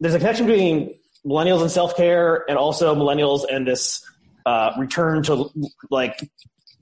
[0.00, 0.94] there's a connection between
[1.26, 4.02] millennials and self-care and also millennials and this,
[4.46, 5.50] uh, return to
[5.90, 6.30] like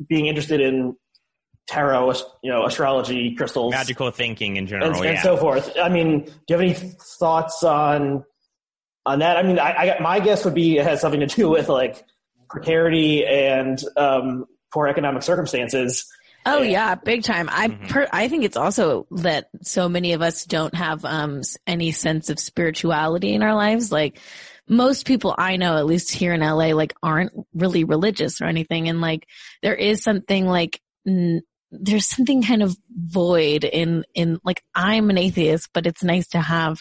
[0.08, 0.96] being interested in
[1.68, 5.10] tarot, you know, astrology, crystals, magical thinking in general, and, yeah.
[5.12, 5.72] and so forth.
[5.80, 8.24] I mean, do you have any thoughts on
[9.04, 9.36] on that?
[9.36, 12.04] I mean, I, I my guess would be it has something to do with like
[12.48, 16.06] precarity and um, poor economic circumstances.
[16.44, 17.48] Oh yeah, big time.
[17.50, 17.86] I mm-hmm.
[17.86, 22.30] per, I think it's also that so many of us don't have um any sense
[22.30, 23.92] of spirituality in our lives.
[23.92, 24.18] Like
[24.68, 28.88] most people I know, at least here in LA, like aren't really religious or anything.
[28.88, 29.26] And like
[29.62, 35.18] there is something like n- there's something kind of void in in like I'm an
[35.18, 36.80] atheist, but it's nice to have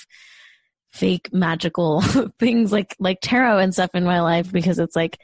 [0.91, 2.01] fake magical
[2.39, 5.17] things like like tarot and stuff in my life because it's like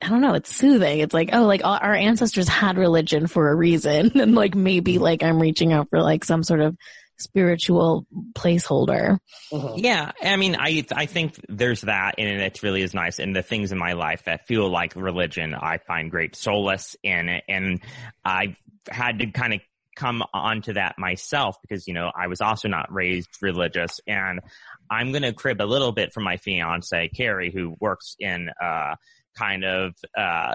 [0.00, 1.00] I don't know, it's soothing.
[1.00, 4.12] It's like, oh, like our ancestors had religion for a reason.
[4.20, 6.76] And like maybe like I'm reaching out for like some sort of
[7.18, 9.18] spiritual placeholder.
[9.50, 9.78] Mm-hmm.
[9.78, 10.12] Yeah.
[10.22, 13.18] I mean, I, I think there's that and it really is nice.
[13.18, 17.30] And the things in my life that feel like religion, I find great solace in
[17.30, 17.44] it.
[17.48, 17.80] And
[18.24, 18.56] I've
[18.88, 19.60] had to kind of
[19.96, 24.40] come onto that myself because, you know, I was also not raised religious and
[24.88, 28.94] I'm going to crib a little bit from my fiance, Carrie, who works in, uh,
[29.36, 30.54] kind of uh,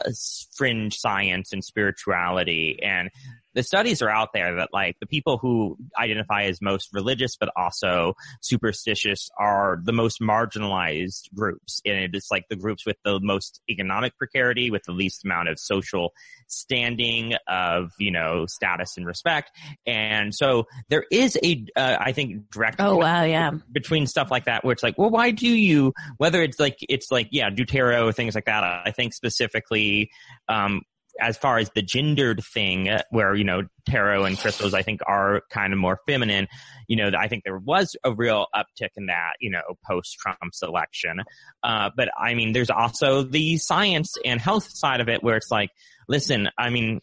[0.56, 2.80] fringe science and spirituality.
[2.82, 3.10] And
[3.54, 7.50] the studies are out there that like the people who identify as most religious but
[7.56, 11.82] also superstitious are the most marginalized groups.
[11.86, 15.60] And it's like the groups with the most economic precarity, with the least amount of
[15.60, 16.14] social
[16.48, 19.52] standing of, you know, status and respect.
[19.86, 22.78] And so there is a, uh, I think direct.
[22.80, 23.24] Oh, wow.
[23.24, 23.52] Yeah.
[23.72, 27.12] Between stuff like that, where it's like, well, why do you, whether it's like, it's
[27.12, 28.64] like, yeah, do things like that.
[28.64, 30.10] I think specifically,
[30.48, 30.82] um,
[31.20, 35.42] as far as the gendered thing, where, you know, tarot and crystals, I think are
[35.50, 36.48] kind of more feminine,
[36.88, 40.62] you know, I think there was a real uptick in that, you know, post Trump's
[40.62, 41.22] election.
[41.64, 45.52] Uh, but I mean, there's also the science and health side of it where it's
[45.52, 45.70] like,
[46.08, 47.02] listen, I mean,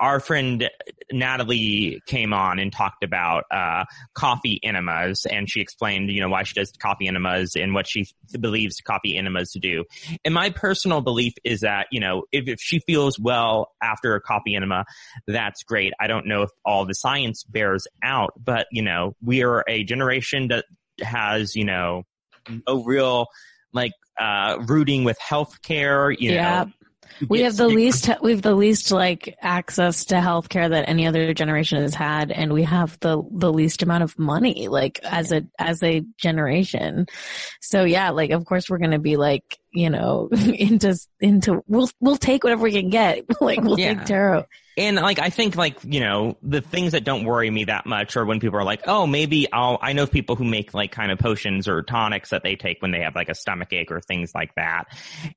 [0.00, 0.68] our friend
[1.12, 3.84] Natalie came on and talked about uh,
[4.14, 8.06] coffee enemas, and she explained, you know, why she does coffee enemas and what she
[8.40, 9.84] believes coffee enemas to do.
[10.24, 14.20] And my personal belief is that, you know, if, if she feels well after a
[14.20, 14.86] coffee enema,
[15.26, 15.92] that's great.
[16.00, 19.84] I don't know if all the science bears out, but you know, we are a
[19.84, 20.64] generation that
[21.02, 22.04] has, you know,
[22.66, 23.26] a real
[23.72, 26.64] like uh rooting with healthcare, you yeah.
[26.64, 26.72] know
[27.28, 31.34] we have the least we have the least like access to healthcare that any other
[31.34, 35.42] generation has had and we have the the least amount of money like as a
[35.58, 37.06] as a generation.
[37.60, 41.90] So yeah like of course we're going to be like you know into into we'll
[42.00, 43.94] we'll take whatever we can get like we'll yeah.
[43.94, 47.64] take tarot and like I think like you know the things that don't worry me
[47.64, 50.72] that much are when people are like, oh maybe I'll I know people who make
[50.72, 53.72] like kind of potions or tonics that they take when they have like a stomach
[53.72, 54.84] ache or things like that,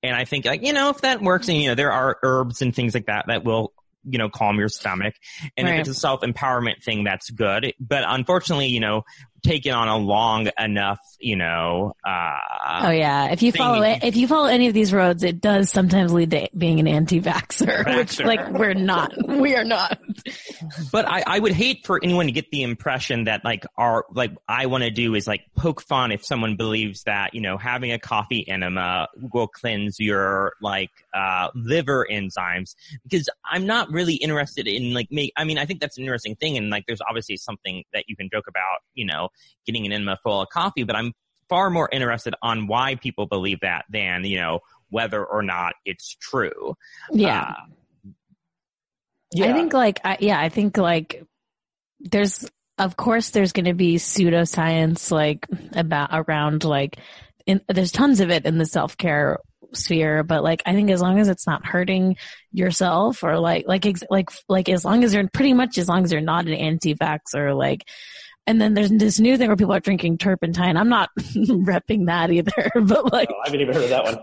[0.02, 2.62] and I think like you know if that works and you know there are herbs
[2.62, 3.74] and things like that that will
[4.06, 5.15] you know, calm your stomach.
[5.56, 5.76] And right.
[5.76, 7.74] if it's a self empowerment thing, that's good.
[7.80, 9.04] But unfortunately, you know,
[9.43, 11.93] taken on a long enough, you know.
[12.03, 12.38] Uh,
[12.84, 13.60] oh yeah, if you thing.
[13.60, 16.79] follow it, if you follow any of these roads, it does sometimes lead to being
[16.79, 17.97] an anti-vaxer.
[17.97, 19.99] which like we're not, we are not.
[20.91, 24.32] But I, I would hate for anyone to get the impression that like our like
[24.47, 27.91] I want to do is like poke fun if someone believes that you know having
[27.91, 34.67] a coffee enema will cleanse your like uh, liver enzymes because I'm not really interested
[34.67, 35.34] in like make.
[35.36, 38.15] I mean, I think that's an interesting thing, and like there's obviously something that you
[38.15, 39.29] can joke about, you know
[39.65, 41.13] getting an enema full of coffee, but I'm
[41.50, 46.15] far more interested on why people believe that than, you know, whether or not it's
[46.19, 46.76] true.
[47.12, 47.41] Yeah.
[47.41, 48.10] Uh,
[49.34, 49.50] yeah.
[49.50, 51.24] I think like, I, yeah, I think like
[52.00, 56.98] there's, of course there's going to be pseudoscience like about around like,
[57.46, 59.39] in, there's tons of it in the self-care
[59.74, 62.15] sphere, but like I think as long as it's not hurting
[62.52, 66.04] yourself or like like ex- like like as long as you're pretty much as long
[66.04, 67.84] as you're not an anti-vax or like
[68.45, 70.75] and then there's this new thing where people are drinking turpentine.
[70.75, 74.19] I'm not repping that either, but like oh, I haven't even heard of that one.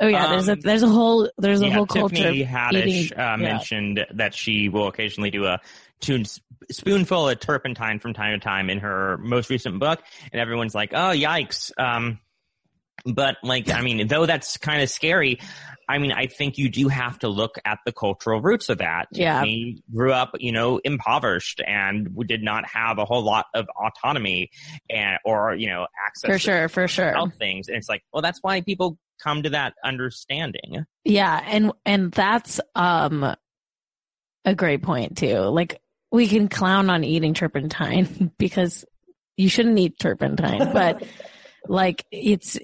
[0.00, 2.50] Oh yeah, there's a um, there's a whole there's a yeah, whole Tiffany culture.
[2.50, 3.36] Haddish eating, uh, yeah.
[3.36, 5.60] mentioned that she will occasionally do a
[6.00, 6.24] two
[6.70, 10.92] spoonful of turpentine from time to time in her most recent book, and everyone's like,
[10.92, 12.20] "Oh yikes!" Um,
[13.04, 15.40] But like, I mean, though that's kind of scary,
[15.88, 19.08] I mean, I think you do have to look at the cultural roots of that.
[19.12, 19.44] Yeah.
[19.44, 24.50] He grew up, you know, impoverished and did not have a whole lot of autonomy
[24.88, 27.14] and, or, you know, access For to sure, for sure.
[27.38, 27.68] things.
[27.68, 30.84] And it's like, well, that's why people come to that understanding.
[31.04, 33.34] Yeah, and and that's um
[34.44, 35.38] a great point too.
[35.38, 38.84] Like we can clown on eating turpentine because
[39.36, 41.04] you shouldn't eat turpentine, but
[41.68, 42.58] like it's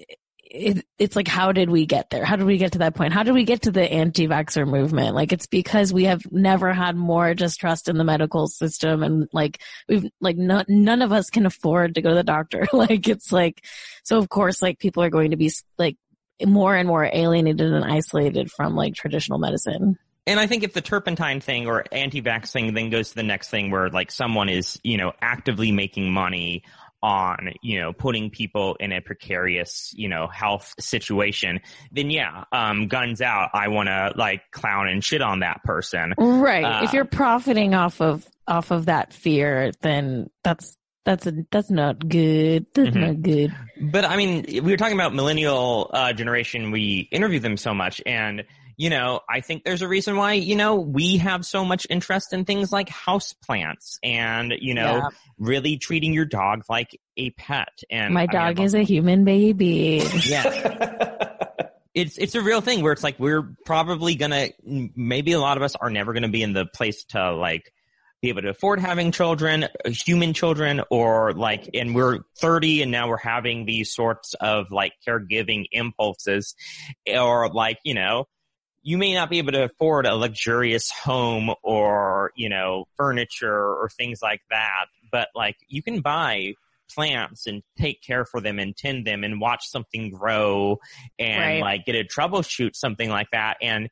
[0.49, 2.25] it, it's like how did we get there?
[2.25, 3.13] How did we get to that point?
[3.13, 5.15] How did we get to the anti-vaxxer movement?
[5.15, 9.61] Like it's because we have never had more distrust in the medical system and like
[9.87, 12.65] we've like no, none of us can afford to go to the doctor.
[12.73, 13.63] like it's like
[14.03, 15.97] so of course like people are going to be like
[16.45, 19.97] more and more alienated and isolated from like traditional medicine.
[20.25, 23.49] And I think if the turpentine thing or anti-vax thing then goes to the next
[23.49, 26.63] thing where like someone is, you know, actively making money
[27.01, 31.59] on, you know, putting people in a precarious, you know, health situation,
[31.91, 33.49] then yeah, um, guns out.
[33.53, 36.13] I want to like clown and shit on that person.
[36.17, 36.63] Right.
[36.63, 41.71] Uh, if you're profiting off of off of that fear, then that's that's a, that's
[41.71, 42.65] not good.
[42.73, 43.07] That's Mhm.
[43.07, 43.55] not good.
[43.79, 46.71] But I mean, we were talking about millennial uh, generation.
[46.71, 48.43] We interview them so much, and
[48.79, 52.31] you know, I think there's a reason why you know we have so much interest
[52.31, 55.09] in things like house plants, and you know, Yeah.
[55.37, 57.77] really treating your dog like a pet.
[57.91, 60.01] And My I dog I'm- is a human baby.
[60.25, 61.25] yeah.
[61.95, 65.63] It's it's a real thing where it's like we're probably gonna maybe a lot of
[65.63, 67.73] us are never gonna be in the place to like
[68.21, 72.91] be able to afford having children, uh, human children, or like, and we're 30 and
[72.91, 76.53] now we're having these sorts of like caregiving impulses
[77.11, 78.25] or like, you know,
[78.89, 83.87] you may not be able to afford a luxurious home or, you know, furniture or
[83.95, 86.55] things like that, but like you can buy
[86.95, 90.79] plants and take care for them and tend them and watch something grow
[91.19, 91.61] and Right.
[91.61, 93.57] like get a troubleshoot something like that.
[93.61, 93.89] And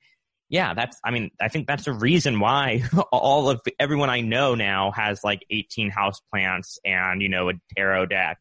[0.50, 2.82] yeah, that's, I mean, I think that's the reason why
[3.12, 7.54] all of everyone I know now has like 18 house plants and, you know, a
[7.76, 8.40] tarot deck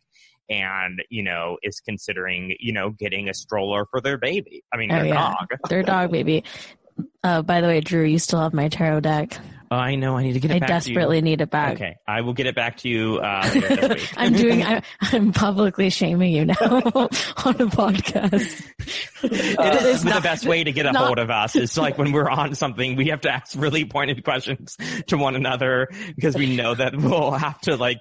[0.49, 4.65] and, you know, is considering, you know, getting a stroller for their baby.
[4.73, 5.15] I mean, Oh, their yeah.
[5.15, 5.59] dog.
[5.69, 6.45] Their dog baby.
[7.23, 9.37] Uh, by the way, Drew, you still have my tarot deck.
[9.69, 10.17] Oh, I know.
[10.17, 11.75] I need to get it I back desperately need it back.
[11.75, 11.97] Okay.
[12.07, 14.15] I will get it back to you, uh, later this week.
[14.17, 14.63] I'm doing.
[14.63, 18.65] I, I'm publicly shaming you now on a podcast.
[19.25, 21.57] it is the best way to get a not- hold of us.
[21.57, 24.77] It's like when we're on something, we have to ask really pointed questions
[25.09, 27.99] to one another because we know that we'll have to like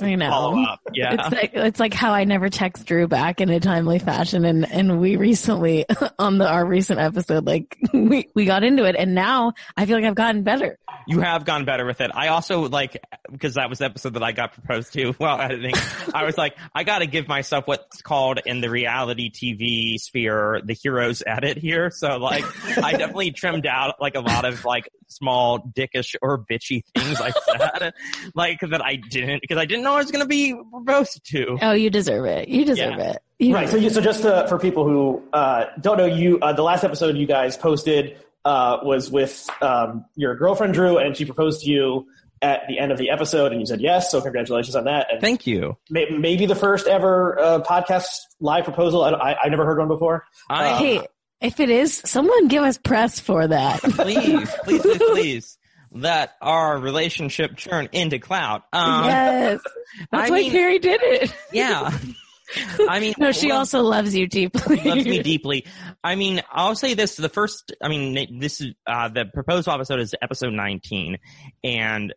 [0.00, 0.30] I know.
[0.30, 0.80] follow up.
[0.92, 1.14] Yeah.
[1.14, 4.70] It's like it's like how I never text Drew back in a timely fashion, and
[4.70, 5.86] and we recently
[6.18, 9.96] on the our recent episode, like we we got into it, and now I feel
[9.96, 10.78] like I've gotten better.
[11.06, 12.10] You have gotten better with it.
[12.14, 15.74] I also like because that was the episode that I got proposed to while editing.
[16.14, 20.60] I was like, I got to give myself what's called in the reality TV sphere
[20.64, 21.90] the hero's edit here.
[21.90, 22.44] So like,
[22.78, 27.30] I definitely trimmed out like a lot of like small dickish or bitchy things I
[27.30, 27.94] said,
[28.34, 31.58] like that I didn't because I didn't know I was going to be proposed to.
[31.62, 32.48] Oh, you deserve it.
[32.48, 33.10] You deserve Yeah.
[33.12, 33.22] it.
[33.38, 33.68] You Right.
[33.68, 36.84] So, you, so just uh, for people who uh, don't know, you uh, the last
[36.84, 41.70] episode you guys posted uh, was with um, your girlfriend Drew, and she proposed to
[41.70, 42.06] you
[42.40, 44.10] at the end of the episode, and you said yes.
[44.10, 45.08] So congratulations on that.
[45.10, 45.76] And Thank you.
[45.90, 48.06] may, maybe the first ever uh, podcast
[48.40, 49.02] live proposal.
[49.02, 50.24] I, I, I never heard one before.
[50.48, 51.06] I, Uh, Hey,
[51.40, 53.80] if it is, someone give us press for that.
[53.82, 55.58] please, please, please, please,
[56.00, 58.62] let our relationship turn into clout.
[58.72, 59.60] Um, yes,
[60.10, 61.34] that's I why mean- Carrie did it.
[61.52, 61.96] yeah.
[62.88, 64.76] I mean, No, she well, also loves you deeply.
[64.76, 65.66] loves me deeply.
[66.02, 70.00] I mean, I'll say this: the first, I mean, this is uh, the proposal episode
[70.00, 71.18] is episode 19,
[71.62, 72.14] and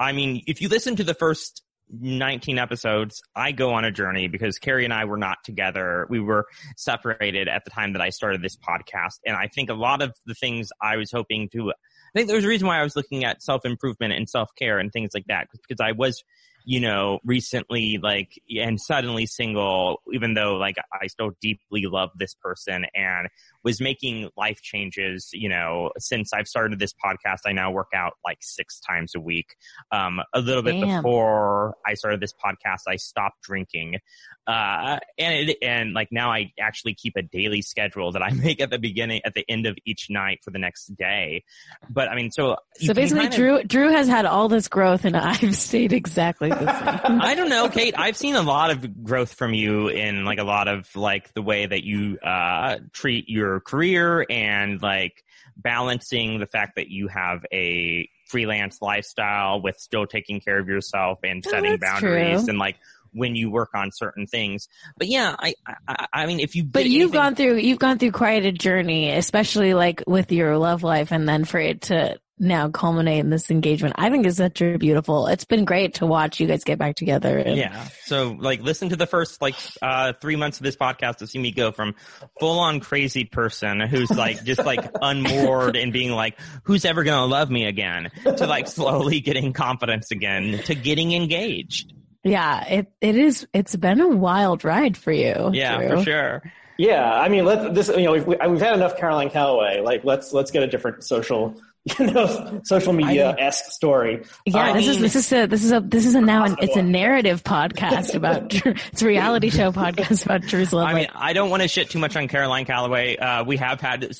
[0.00, 4.26] I mean, if you listen to the first 19 episodes, I go on a journey
[4.28, 6.06] because Carrie and I were not together.
[6.08, 6.46] We were
[6.78, 10.14] separated at the time that I started this podcast, and I think a lot of
[10.24, 11.72] the things I was hoping to.
[12.14, 14.54] I think there was a reason why I was looking at self improvement and self
[14.54, 16.22] care and things like that because I was
[16.64, 22.34] you know, recently like and suddenly single, even though like I still deeply love this
[22.34, 23.28] person and
[23.62, 28.14] was making life changes, you know, since I've started this podcast, I now work out
[28.24, 29.56] like six times a week.
[29.92, 31.02] Um, a little bit Damn.
[31.02, 33.98] before I started this podcast, I stopped drinking.
[34.46, 38.60] Uh, and it, and like now I actually keep a daily schedule that I make
[38.60, 41.44] at the beginning, at the end of each night for the next day.
[41.90, 42.56] But I mean, so.
[42.76, 46.53] So basically, kind of- Drew Drew has had all this growth, and I've stayed exactly.
[46.60, 47.94] I don't know, Kate.
[47.96, 51.42] I've seen a lot of growth from you in like a lot of like the
[51.42, 55.24] way that you uh treat your career and like
[55.56, 61.18] balancing the fact that you have a freelance lifestyle with still taking care of yourself
[61.22, 62.48] and Oh, setting that's boundaries true.
[62.50, 62.76] and like
[63.12, 64.66] when you work on certain things.
[64.98, 65.54] But yeah, I,
[65.86, 68.50] I, I mean, if you, but you've anything- gone through, you've gone through quite a
[68.50, 73.30] journey, especially like with your love life and then for it to now culminate in
[73.30, 73.94] this engagement.
[73.96, 75.26] I think is such a beautiful.
[75.28, 77.38] It's been great to watch you guys get back together.
[77.38, 77.88] And, yeah.
[78.04, 81.38] So like, listen to the first like uh, three months of this podcast to see
[81.38, 81.94] me go from
[82.40, 87.26] full on crazy person who's like just like unmoored and being like, who's ever gonna
[87.26, 91.92] love me again, to like slowly getting confidence again, to getting engaged.
[92.24, 93.46] Yeah, it it is.
[93.52, 95.50] It's been a wild ride for you.
[95.52, 95.88] Yeah, Drew.
[95.98, 96.42] for sure.
[96.76, 97.88] Yeah, I mean, let this.
[97.88, 99.80] You know, we've, we've had enough Caroline Calloway.
[99.80, 101.54] Like, let's let's get a different social
[101.98, 104.24] you know, social media esque story.
[104.46, 106.44] Yeah, I this mean, is this is a this is a this is a now
[106.44, 110.86] an, it's a narrative podcast about it's a reality show podcast about Jerusalem.
[110.86, 113.18] I mean, I don't want to shit too much on Caroline Calloway.
[113.18, 114.10] Uh, we have had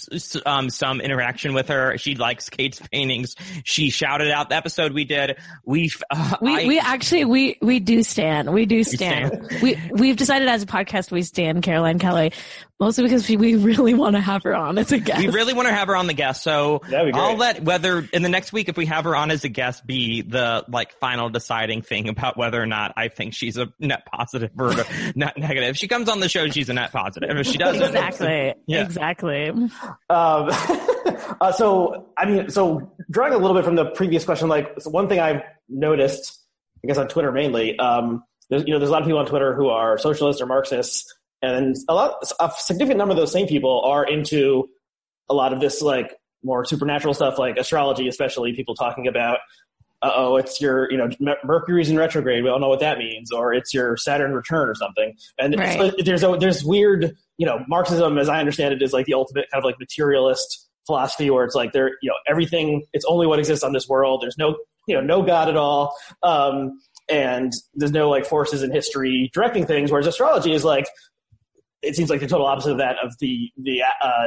[0.44, 1.96] um, some interaction with her.
[1.96, 3.34] She likes Kate's paintings.
[3.64, 5.38] She shouted out the episode we did.
[5.64, 8.52] We uh, we I, we actually we we do stand.
[8.52, 9.50] We do stand.
[9.62, 12.32] we we've decided as a podcast we stand Caroline Calloway.
[12.80, 15.20] Mostly because we really want to have her on as a guest.
[15.20, 16.42] We really want to have her on the guest.
[16.42, 19.48] So I'll let whether in the next week if we have her on as a
[19.48, 23.72] guest be the like final deciding thing about whether or not I think she's a
[23.78, 24.74] net positive or
[25.14, 25.70] net negative.
[25.70, 27.30] If she comes on the show, she's a net positive.
[27.36, 28.82] If she doesn't, exactly, yeah.
[28.82, 29.48] exactly.
[29.48, 29.70] Um,
[30.10, 34.90] uh, so I mean, so drawing a little bit from the previous question, like so
[34.90, 36.40] one thing I've noticed,
[36.84, 39.26] I guess on Twitter mainly, um, there's, you know, there's a lot of people on
[39.26, 41.14] Twitter who are socialists or Marxists
[41.44, 44.68] and a lot, a significant number of those same people are into
[45.28, 49.38] a lot of this like more supernatural stuff, like astrology, especially people talking about,
[50.02, 51.08] uh oh, it's your, you know,
[51.44, 52.44] Mercury's in retrograde.
[52.44, 55.14] We all know what that means, or it's your Saturn return or something.
[55.38, 55.92] And right.
[56.04, 59.46] there's a, there's weird, you know, Marxism, as I understand it, is like the ultimate
[59.50, 63.38] kind of like materialist philosophy where it's like there, you know, everything, it's only what
[63.38, 64.20] exists on this world.
[64.22, 65.96] There's no, you know, no God at all.
[66.22, 66.78] Um,
[67.08, 69.90] and there's no like forces in history directing things.
[69.90, 70.86] Whereas astrology is like,
[71.84, 74.26] it seems like the total opposite of that of the the uh,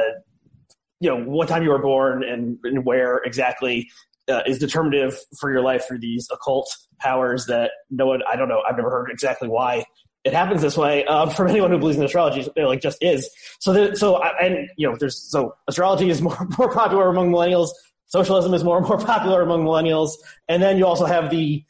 [1.00, 3.88] you know what time you were born and, and where exactly
[4.28, 8.48] uh, is determinative for your life through these occult powers that no one I don't
[8.48, 9.84] know I've never heard exactly why
[10.24, 13.30] it happens this way um, from anyone who believes in astrology it like just is.
[13.60, 17.70] So the, so and you know there's so astrology is more more popular among millennials
[18.06, 20.12] socialism is more and more popular among millennials
[20.48, 21.62] and then you also have the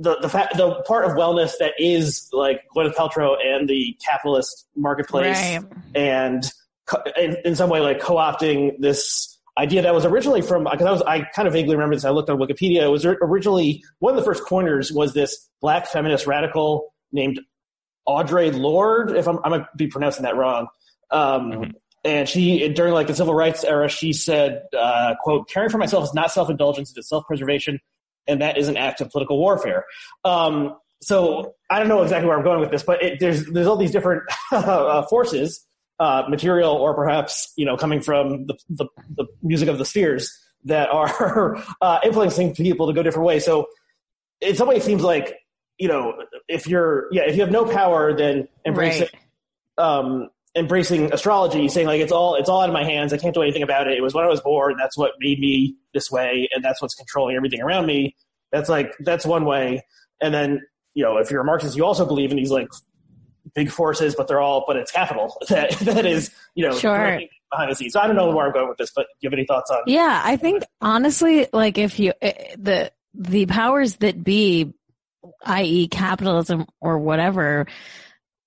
[0.00, 4.66] the the fact the part of wellness that is like Gwyneth Paltrow and the capitalist
[4.74, 5.62] marketplace, right.
[5.94, 6.50] and
[7.16, 11.02] in, in, some way like co-opting this idea that was originally from because I was
[11.02, 12.04] I kind of vaguely remember this.
[12.04, 12.82] I looked on Wikipedia.
[12.82, 17.40] It was originally one of the first coiners was this black feminist radical named
[18.08, 19.12] Audre Lorde.
[19.16, 20.68] If I'm I might be pronouncing that wrong.
[21.10, 21.70] Um, mm-hmm.
[22.02, 26.04] And she, during like the civil rights era, she said, uh, "quote Caring for myself
[26.04, 27.78] is not self-indulgence; it is self-preservation
[28.26, 29.84] and that is an act of political warfare.
[30.24, 33.66] Um, so I don't know exactly where I'm going with this, but it, there's there's
[33.66, 35.66] all these different uh, forces,
[35.98, 40.30] uh, material or perhaps you know coming from the, the, the music of the spheres
[40.64, 43.44] that are uh, influencing people to go different ways.
[43.44, 43.66] So
[44.40, 45.36] in some way, it seems like
[45.78, 46.14] you know
[46.48, 49.10] if you're yeah if you have no power, then embrace right.
[49.10, 49.82] it.
[49.82, 53.12] Um, embracing astrology, saying like it's all it's all out of my hands.
[53.12, 53.96] I can't do anything about it.
[53.96, 54.76] It was when I was born.
[54.78, 58.16] That's what made me this way, and that's what's controlling everything around me.
[58.52, 59.84] That's like that's one way.
[60.20, 60.62] And then
[60.94, 62.68] you know, if you're a Marxist, you also believe in these like
[63.54, 67.20] big forces, but they're all but it's capital that that is you know sure.
[67.50, 67.92] behind the scenes.
[67.92, 69.70] So I don't know where I'm going with this, but do you have any thoughts
[69.70, 69.82] on?
[69.86, 74.72] Yeah, I think honestly, like if you eh, the the powers that be,
[75.44, 77.66] i.e., capitalism or whatever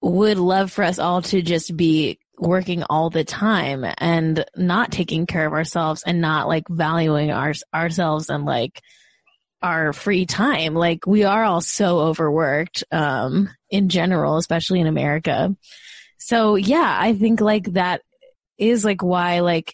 [0.04, 5.26] would love for us all to just be working all the time and not taking
[5.26, 8.82] care of ourselves and not like valuing our, ourselves and like
[9.62, 10.74] our free time.
[10.74, 15.56] Like we are all so overworked, um, in general, especially in America.
[16.18, 18.02] So yeah, I think like that
[18.58, 19.74] is like why like,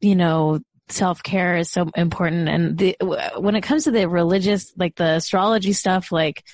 [0.00, 2.48] you know, self care is so important.
[2.48, 2.96] And the,
[3.38, 6.44] when it comes to the religious, like the astrology stuff, like,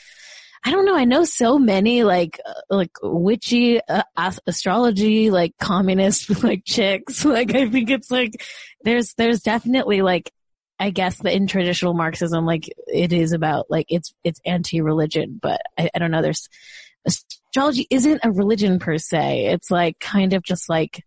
[0.65, 0.97] I don't know.
[0.97, 4.03] I know so many like uh, like witchy uh,
[4.47, 7.25] astrology, like communist like chicks.
[7.35, 8.43] Like I think it's like
[8.83, 10.33] there's there's definitely like
[10.79, 15.61] I guess the in traditional Marxism, like it is about like it's it's anti-religion, but
[15.77, 16.23] I, I don't know.
[16.23, 16.49] There's
[17.07, 19.47] astrology isn't a religion per se.
[19.47, 21.05] It's like kind of just like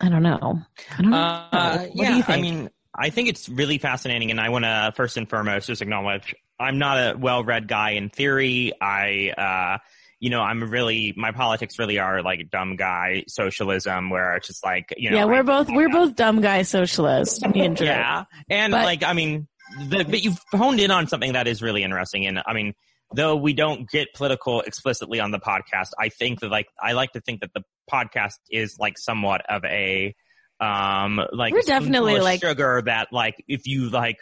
[0.00, 0.60] I don't know.
[0.96, 1.16] I don't know.
[1.16, 2.38] Uh, what yeah, do you think?
[2.38, 5.82] I mean, I think it's really fascinating, and I want to first and foremost just
[5.82, 8.72] acknowledge I'm not a well-read guy in theory.
[8.80, 9.78] I, uh,
[10.20, 14.64] you know, I'm really my politics really are like dumb guy socialism, where it's just
[14.64, 15.16] like you know.
[15.16, 17.42] Yeah, we're both we're both dumb guy socialists.
[17.42, 19.48] And Yeah, and but, like I mean,
[19.88, 22.74] the, but you've honed in on something that is really interesting, and I mean,
[23.12, 27.12] though we don't get political explicitly on the podcast, I think that like I like
[27.12, 30.14] to think that the podcast is like somewhat of a
[30.60, 34.18] um like We're definitely, like- sugar that like if you like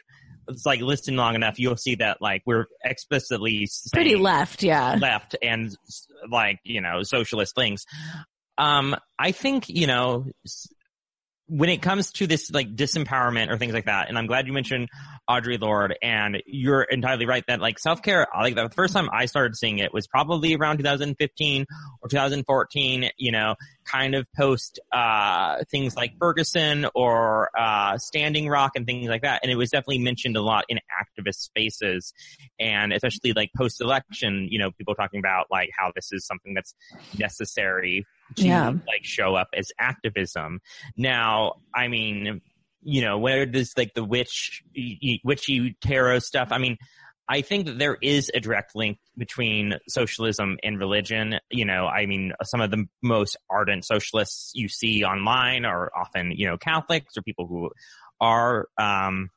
[0.50, 4.96] it's like listen long enough you'll see that like we're explicitly Pretty left, yeah.
[5.00, 5.76] left and
[6.28, 7.84] like you know socialist things
[8.58, 10.26] um i think you know
[11.50, 14.52] when it comes to this like disempowerment or things like that and i'm glad you
[14.52, 14.88] mentioned
[15.28, 19.26] Audre Lorde and you're entirely right that like self-care I like the first time i
[19.26, 21.66] started seeing it was probably around 2015
[22.02, 28.72] or 2014 you know kind of post uh things like ferguson or uh standing rock
[28.76, 32.12] and things like that and it was definitely mentioned a lot in activist spaces
[32.58, 36.54] and especially like post election, you know, people talking about like how this is something
[36.54, 36.74] that's
[37.18, 38.06] necessary
[38.36, 38.68] to Yeah.
[38.70, 40.60] like show up as activism.
[40.96, 42.40] Now, I mean,
[42.82, 44.62] you know, where does like the witch,
[45.24, 46.48] witchy tarot stuff?
[46.50, 46.78] I mean,
[47.28, 51.38] I think that there is a direct link between socialism and religion.
[51.50, 56.32] You know, I mean, some of the most ardent socialists you see online are often,
[56.32, 57.70] you know, Catholics or people who
[58.20, 59.30] are, um,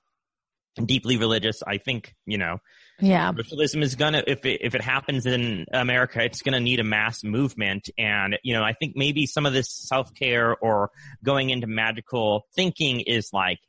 [0.84, 1.62] deeply religious.
[1.68, 2.58] I think, you know,
[3.04, 3.34] Yeah.
[3.36, 7.22] socialism is gonna if it if it happens in America, it's gonna need a mass
[7.24, 7.89] movement.
[7.97, 10.89] And you know, I think maybe some of this self care or
[11.24, 13.60] going into magical thinking is like,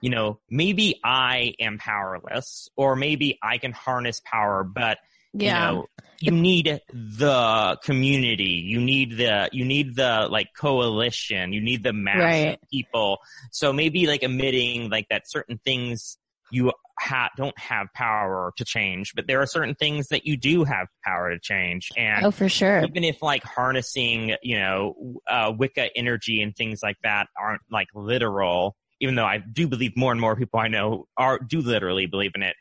[0.00, 4.98] you know, maybe I am powerless, or maybe I can harness power, but
[5.32, 5.70] Yeah.
[5.70, 5.86] you know,
[6.18, 8.64] you need the community.
[8.66, 11.52] You need the you need the like coalition.
[11.52, 12.54] You need the mass Right.
[12.54, 13.18] of people.
[13.52, 16.18] So maybe like admitting like that certain things
[16.50, 20.64] you ha- don't have power to change, but there are certain things that you do
[20.64, 21.90] have power to change.
[21.96, 22.84] And oh, for sure.
[22.84, 27.88] even if like harnessing, you know, uh, Wicca energy and things like that aren't like
[27.94, 32.06] literal, even though I do believe more and more people I know are do literally
[32.06, 32.56] believe in it.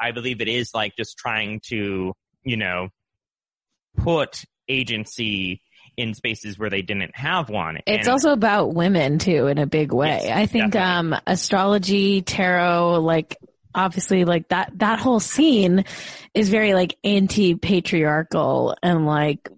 [0.00, 2.12] I believe it is like just trying to,
[2.44, 2.88] you know,
[3.96, 5.62] put agency
[5.98, 7.78] in spaces where they didn't have one.
[7.86, 10.20] It's And- also about women too in a big way.
[10.22, 11.16] Yes, I think definitely.
[11.16, 13.36] um astrology, tarot, like
[13.74, 15.84] obviously like that that whole scene
[16.34, 19.48] is very like anti-patriarchal and like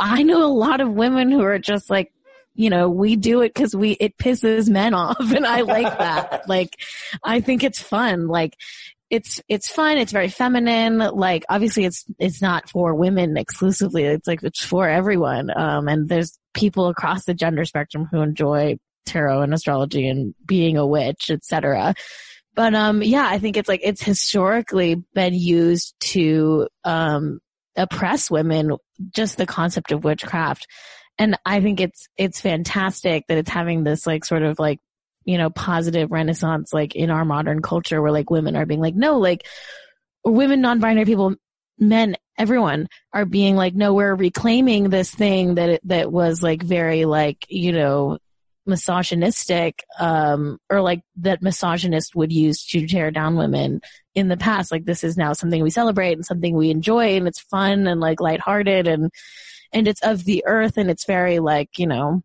[0.00, 2.12] I know a lot of women who are just like
[2.58, 6.48] you know, we do it cuz we it pisses men off and I like that.
[6.48, 6.70] like
[7.22, 8.28] I think it's fun.
[8.28, 8.54] Like
[9.10, 9.98] it's it's fun.
[9.98, 10.98] It's very feminine.
[10.98, 14.04] Like obviously, it's it's not for women exclusively.
[14.04, 15.50] It's like it's for everyone.
[15.56, 20.76] Um, and there's people across the gender spectrum who enjoy tarot and astrology and being
[20.76, 21.94] a witch, etc.
[22.54, 27.38] But um, yeah, I think it's like it's historically been used to um
[27.76, 28.72] oppress women.
[29.14, 30.66] Just the concept of witchcraft,
[31.18, 34.80] and I think it's it's fantastic that it's having this like sort of like
[35.26, 38.94] you know, positive renaissance, like in our modern culture where like women are being like,
[38.94, 39.44] no, like
[40.24, 41.34] women, non-binary people,
[41.78, 47.04] men, everyone are being like, no, we're reclaiming this thing that, that was like very
[47.04, 48.18] like, you know,
[48.66, 53.80] misogynistic, um, or like that misogynist would use to tear down women
[54.14, 54.70] in the past.
[54.70, 58.00] Like this is now something we celebrate and something we enjoy and it's fun and
[58.00, 59.10] like lighthearted and,
[59.72, 62.22] and it's of the earth and it's very like, you know,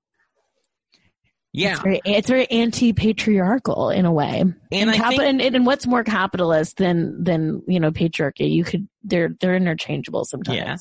[1.52, 1.72] yeah.
[1.72, 4.44] it's very, it's very anti-patriarchal in a way.
[4.72, 8.52] And capi- think- and, and what's more capitalist than than you know patriarchy?
[8.52, 10.58] You could they're they're interchangeable sometimes.
[10.58, 10.78] Yeah.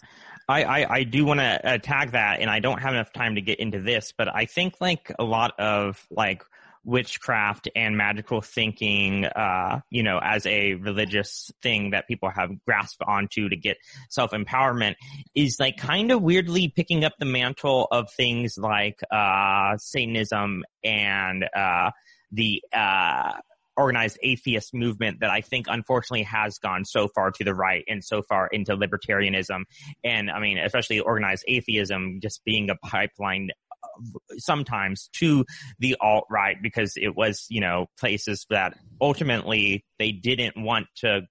[0.49, 3.41] I, I, I do want to attack that, and I don't have enough time to
[3.41, 6.43] get into this, but I think like a lot of like
[6.85, 13.03] witchcraft and magical thinking, uh, you know, as a religious thing that people have grasped
[13.07, 13.77] onto to get
[14.09, 14.95] self empowerment
[15.35, 21.45] is like kind of weirdly picking up the mantle of things like uh, Satanism and
[21.55, 21.91] uh,
[22.33, 23.33] the uh,
[23.77, 28.05] organized atheist movement that I think unfortunately has gone so far to the right and
[28.05, 29.63] so far into libertarianism.
[30.05, 33.51] And I mean, especially organized atheism just being a pipeline
[34.39, 35.45] sometimes to
[35.79, 41.23] the alt right because it was, you know, places that ultimately they didn't want to,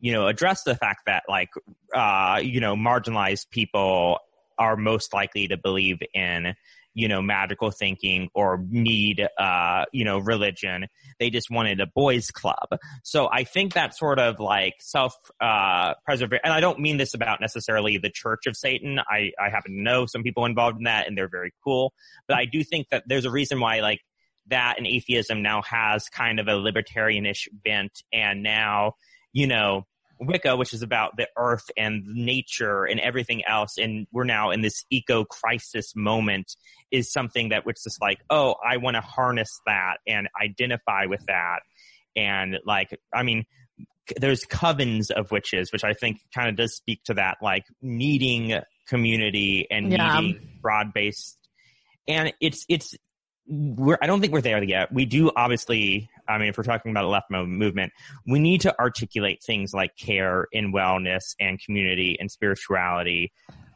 [0.00, 1.50] you know, address the fact that like,
[1.94, 4.18] uh, you know, marginalized people
[4.58, 6.54] are most likely to believe in,
[6.94, 10.86] you know, magical thinking or need, uh, you know, religion.
[11.18, 12.68] They just wanted a boys club.
[13.02, 17.14] So I think that sort of like self, uh, preservation, and I don't mean this
[17.14, 18.98] about necessarily the Church of Satan.
[18.98, 21.92] I, I happen to know some people involved in that and they're very cool.
[22.28, 24.00] But I do think that there's a reason why like
[24.48, 28.94] that and atheism now has kind of a libertarianish bent and now,
[29.32, 29.86] you know,
[30.26, 34.62] Wicca, which is about the earth and nature and everything else, and we're now in
[34.62, 36.56] this eco crisis moment,
[36.90, 41.24] is something that which is like, oh, I want to harness that and identify with
[41.28, 41.60] that,
[42.16, 43.44] and like, I mean,
[44.16, 48.58] there's covens of witches, which I think kind of does speak to that, like needing
[48.88, 50.12] community and Yeah.
[50.12, 51.38] needing broad based.
[52.08, 52.94] And it's it's
[53.46, 54.92] we're I don't think we're there yet.
[54.92, 56.10] We do obviously.
[56.28, 57.92] I mean, if we're talking about left movement,
[58.26, 63.32] we need to articulate things like care and wellness and community and spirituality,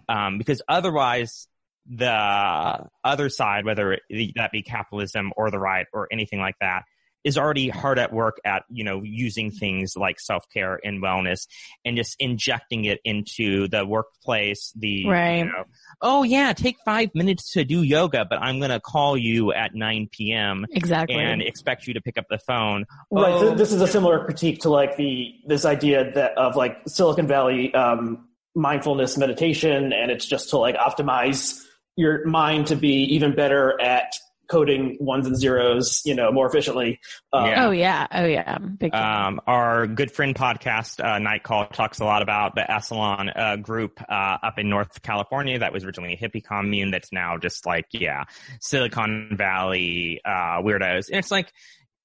[0.08, 1.48] um, because otherwise,
[1.88, 3.98] the other side, whether
[4.34, 6.82] that be capitalism or the right or anything like that,
[7.26, 11.46] is already hard at work at you know using things like self care and wellness
[11.84, 14.72] and just injecting it into the workplace.
[14.76, 15.38] The Right.
[15.38, 15.64] you know,
[16.00, 19.74] oh yeah, take five minutes to do yoga, but I'm going to call you at
[19.74, 20.64] 9 p.m.
[20.70, 21.16] Exactly.
[21.16, 22.84] and expect you to pick up the phone.
[23.10, 23.32] Right.
[23.32, 26.78] Oh, th- This is a similar critique to like the this idea that of like
[26.86, 31.60] Silicon Valley um, mindfulness meditation, and it's just to like optimize
[31.96, 34.12] your mind to be even better at
[34.48, 37.00] coding ones and zeros, you know, more efficiently.
[37.32, 37.66] Um, Yeah.
[37.66, 38.06] oh yeah.
[38.12, 38.58] Oh yeah.
[38.58, 38.94] Big.
[38.94, 43.56] Um, our good friend podcast, uh, Night Call, talks a lot about the Esalen uh,
[43.56, 47.66] group uh, up in North California that was originally a hippie commune that's now just
[47.66, 48.24] like, yeah,
[48.60, 51.08] Silicon Valley uh, weirdos.
[51.08, 51.52] And it's like,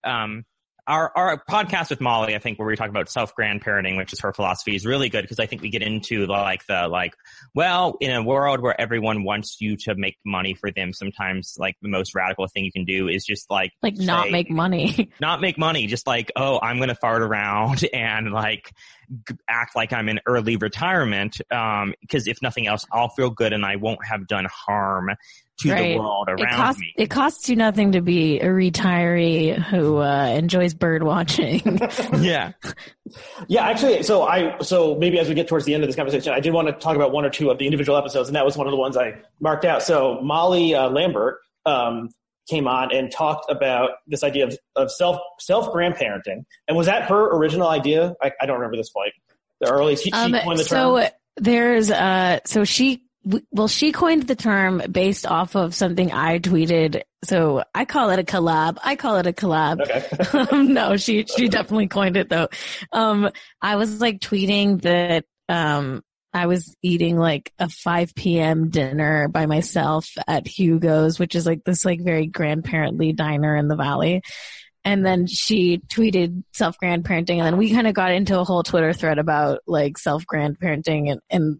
[0.03, 0.45] um,
[0.91, 4.19] our, our podcast with Molly, I think, where we talk about self grandparenting, which is
[4.19, 7.13] her philosophy, is really good because I think we get into the, like the like,
[7.55, 11.77] well, in a world where everyone wants you to make money for them, sometimes like
[11.81, 15.09] the most radical thing you can do is just like like not make money.
[15.21, 18.73] not make money, just like, oh, I'm going to fart around and like
[19.29, 21.39] g- act like I'm in early retirement.
[21.51, 25.11] Um, cause if nothing else, I'll feel good and I won't have done harm
[25.61, 25.97] to the Right.
[25.99, 26.93] world it around costs me.
[26.97, 31.61] it costs you nothing to be a retiree who uh, enjoys bird watching.
[32.19, 32.51] yeah.
[33.47, 36.33] Yeah, actually, so I so maybe as we get towards the end of this conversation,
[36.33, 38.45] I did want to talk about one or two of the individual episodes, and that
[38.45, 39.83] was one of the ones I marked out.
[39.83, 42.09] So Molly uh, Lambert um,
[42.49, 47.09] came on and talked about this idea of, of self self grandparenting, and was that
[47.09, 48.13] her original idea?
[48.21, 49.13] I, I don't remember this point.
[49.59, 51.09] The early she, she Um, coined the so term.
[51.37, 53.01] there's uh so she w-
[53.51, 57.01] well she coined the term based off of something I tweeted.
[57.23, 58.77] So I call it a collab.
[58.83, 59.81] I call it a collab.
[59.81, 60.37] Okay.
[60.51, 62.47] um, no, she she definitely coined it though.
[62.91, 63.29] Um,
[63.61, 66.03] I was like tweeting that um
[66.33, 68.69] I was eating like a 5 p.m.
[68.69, 73.75] dinner by myself at Hugo's, which is like this like very grandparently diner in the
[73.75, 74.21] valley.
[74.85, 78.63] And then she tweeted self grandparenting, and then we kind of got into a whole
[78.63, 81.59] Twitter thread about like self grandparenting, and, and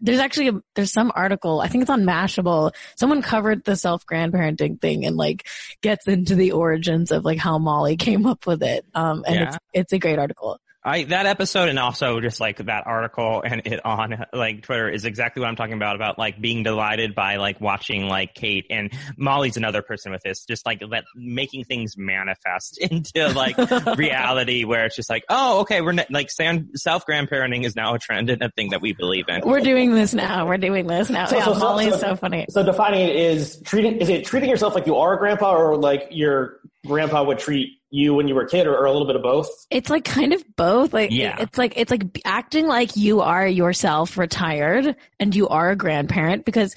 [0.00, 2.72] there's actually a, there's some article I think it's on Mashable.
[2.96, 5.46] Someone covered the self grandparenting thing and like
[5.82, 8.84] gets into the origins of like how Molly came up with it.
[8.94, 9.42] Um, and Yeah.
[9.48, 10.58] it's it's a great article.
[10.86, 15.04] I, that episode and also just like that article and it on like Twitter is
[15.04, 18.92] exactly what I'm talking about, about like being delighted by like watching like Kate and
[19.18, 23.56] Molly's another person with this, just like that making things manifest into like
[23.98, 27.98] reality where it's just like, oh, okay, we're ne- like self grandparenting is now a
[27.98, 29.40] trend and a thing that we believe in.
[29.44, 30.46] We're doing this now.
[30.46, 31.26] We're doing this now.
[31.26, 32.46] So- yeah, so- so- Molly's so- so funny.
[32.48, 35.76] So defining it is treating is it treating yourself like you are a grandpa, or
[35.76, 39.06] like your grandpa would treat you when you were a kid, or, or a little
[39.06, 39.48] bit of both?
[39.70, 40.92] It's like kind of both.
[40.92, 41.36] Like Yeah.
[41.40, 46.44] it's like it's like acting like you are yourself retired and you are a grandparent
[46.44, 46.74] because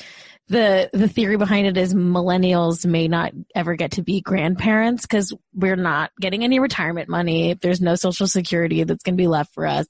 [0.47, 5.31] the the theory behind it is millennials may not ever get to be grandparents because
[5.53, 7.53] we're not getting any retirement money.
[7.53, 9.85] There's no social security that's going to be left for us.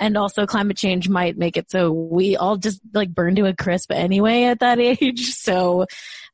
[0.00, 3.54] And also climate change might make it so we all just like burn to a
[3.54, 5.34] crisp anyway at that age.
[5.34, 5.86] So,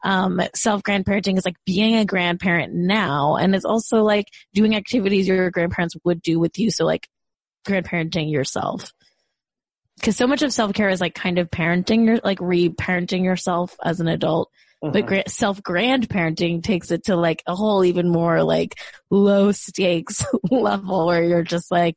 [0.05, 3.37] um, self grandparenting is like being a grandparent now.
[3.37, 6.71] And it's also like doing activities your grandparents would do with you.
[6.71, 7.09] So like
[7.67, 8.93] grandparenting yourself.
[10.03, 13.75] Cause so much of self care is like kind of parenting your, like re-parenting yourself
[13.83, 14.51] as an adult.
[14.83, 15.07] But Mhm.
[15.07, 18.79] gra- self grandparenting takes it to like a whole even more like
[19.11, 21.97] low stakes level where you're just like,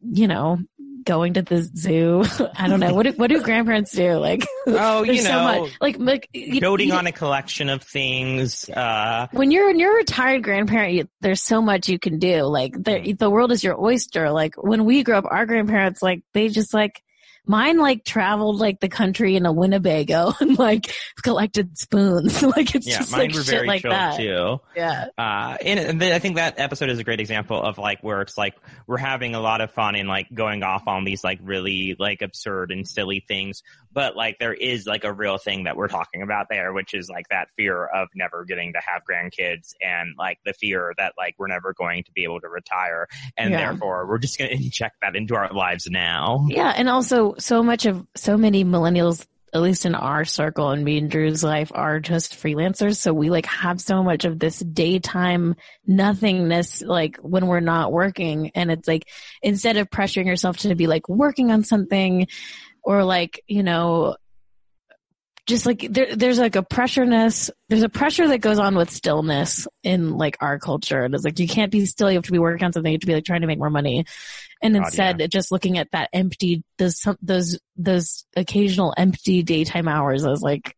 [0.00, 0.58] you know,
[1.04, 2.22] going to the zoo.
[2.56, 2.94] I don't know.
[2.94, 4.14] What do, what do grandparents do?
[4.14, 6.28] Like, Oh, you there's so know, much, like, like
[6.60, 8.68] building you- on a collection of things.
[8.68, 12.42] Uh, when you're when you're a retired grandparent, you, there's so much you can do.
[12.42, 14.30] Like the the world is your oyster.
[14.30, 17.02] Like when we grew up, our grandparents like they just like
[17.50, 22.42] mine like traveled like the country in a Winnebago and like collected spoons.
[22.56, 24.16] like it's yeah, just mine like were shit very like chill that.
[24.16, 24.60] too.
[24.76, 25.06] Yeah.
[25.18, 28.38] Uh, and, and I think that episode is a great example of like where it's
[28.38, 28.54] like
[28.86, 32.22] we're having a lot of fun and like going off on these like really like
[32.22, 36.22] absurd and silly things, but like there is like a real thing that we're talking
[36.22, 40.38] about there, which is like that fear of never getting to have grandkids and like
[40.44, 43.58] the fear that like we're never going to be able to retire, and Yeah.
[43.58, 46.46] therefore we're just going to inject that into our lives now.
[46.48, 50.84] Yeah, and also so much of so many millennials at least in our circle and
[50.84, 52.98] me and Drew's life are just freelancers.
[52.98, 58.52] So we like have so much of this daytime nothingness, like when we're not working.
[58.54, 59.08] And it's like,
[59.42, 62.28] instead of pressuring yourself to be like working on something
[62.82, 64.16] or like, you know,
[65.46, 69.66] just like there, there's like a pressureness, there's a pressure that goes on with stillness
[69.82, 71.02] in like our culture.
[71.02, 72.10] And it's like, you can't be still.
[72.10, 72.90] You have to be working on something.
[72.90, 74.04] You have to be like trying to make more money.
[74.62, 75.26] And God, instead yeah.
[75.26, 80.76] just looking at that empty, those, those, those occasional empty daytime hours as like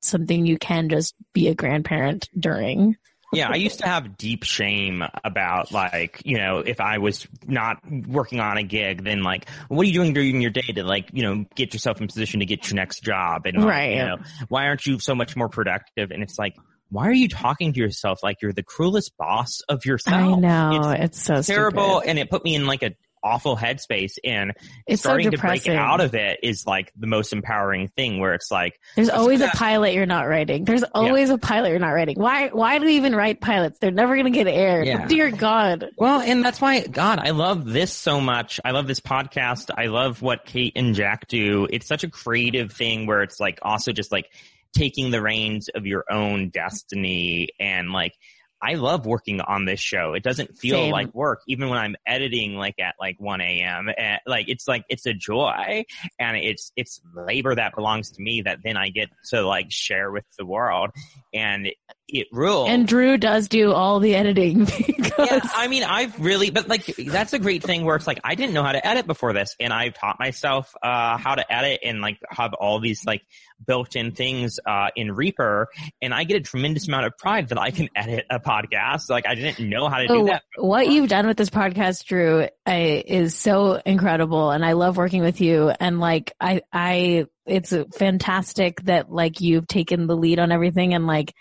[0.00, 2.96] something you can just be a grandparent during.
[3.32, 7.78] Yeah, I used to have deep shame about like, you know, if I was not
[7.90, 11.08] working on a gig, then like, what are you doing during your day to like,
[11.12, 13.46] you know, get yourself in position to get your next job?
[13.46, 13.90] And like, Right.
[13.92, 14.16] you know,
[14.48, 16.10] why aren't you so much more productive?
[16.10, 16.54] And it's like,
[16.90, 20.14] why are you talking to yourself like you're the cruelest boss of yourself?
[20.36, 20.90] I know.
[20.90, 22.00] It's It's, so terrible.
[22.00, 22.08] stupid.
[22.10, 22.90] And it put me in like a
[23.22, 24.52] awful headspace and
[24.86, 28.34] It's so starting to break out of it is like the most empowering thing where
[28.34, 30.64] it's like, There's always a pilot you're not writing.
[30.64, 32.16] There's always a pilot you're not writing.
[32.18, 33.78] Why, why do we even write pilots?
[33.78, 34.86] They're never going to get aired.
[34.86, 35.06] Yeah.
[35.06, 35.90] Dear God.
[35.96, 38.60] Well, and that's why, God, I love this so much.
[38.64, 39.70] I love this podcast.
[39.76, 41.66] I love what Kate and Jack do.
[41.70, 44.30] It's such a creative thing where it's like also just like
[44.72, 48.14] taking the reins of your own destiny and like,
[48.62, 50.14] I love working on this show.
[50.14, 50.92] It doesn't feel Same.
[50.92, 53.88] like work, even when I'm editing like at like 1 a.m.
[53.96, 55.84] Eh, like it's like it's a joy,
[56.18, 60.12] and it's it's labor that belongs to me that then I get to like share
[60.12, 60.90] with the world,
[61.34, 61.68] and
[62.12, 62.68] it rules.
[62.68, 66.86] And Drew does do all the editing because Yeah, I mean, I've really, but like,
[66.86, 69.56] that's a great thing where it's like, I didn't know how to edit before this,
[69.58, 73.22] and I've taught myself, uh, how to edit and like have all these like
[73.66, 75.68] built-in things, uh, in Reaper,
[76.00, 79.08] and I get a tremendous amount of pride that I can edit a podcast.
[79.08, 80.42] Like, I didn't know how to do Oh, that.
[80.56, 85.22] what you've done with this podcast, Drew, I, is so incredible, and I love working
[85.22, 85.68] with you.
[85.68, 91.06] And like, I, I, it's fantastic that like you've taken the lead on everything, and
[91.06, 91.32] like,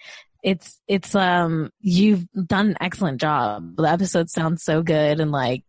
[0.43, 3.75] it's, it's, um, you've done an excellent job.
[3.77, 5.63] The episode sounds so good, and like,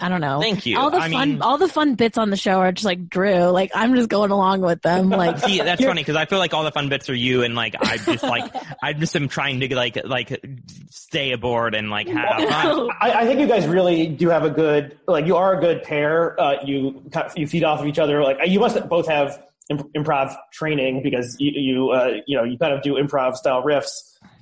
[0.00, 0.40] I don't know.
[0.40, 0.78] Thank you.
[0.78, 3.08] All the I fun, mean- all the fun bits on the show are just like
[3.08, 3.46] Drew.
[3.46, 5.10] Like, I'm just going along with them.
[5.18, 7.56] Like, See, that's funny because I feel like all the fun bits are you, and
[7.56, 10.40] like I just like I just am trying to like like
[10.88, 12.88] stay aboard and like have fun.
[13.00, 15.82] I, I think you guys really do have a good, like, you are a good
[15.82, 16.40] pair.
[16.40, 18.22] Uh, you kind you feed off of each other.
[18.22, 22.58] Like, you must both have imp- improv training because you you uh, you know you
[22.58, 23.90] kind of do improv style riffs.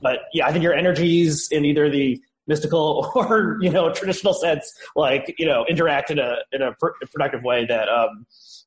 [0.03, 4.73] But yeah, I think your energies in either the mystical or you know traditional sense,
[4.95, 7.67] like you know, interact in a in a pr- productive way.
[7.67, 8.27] That um,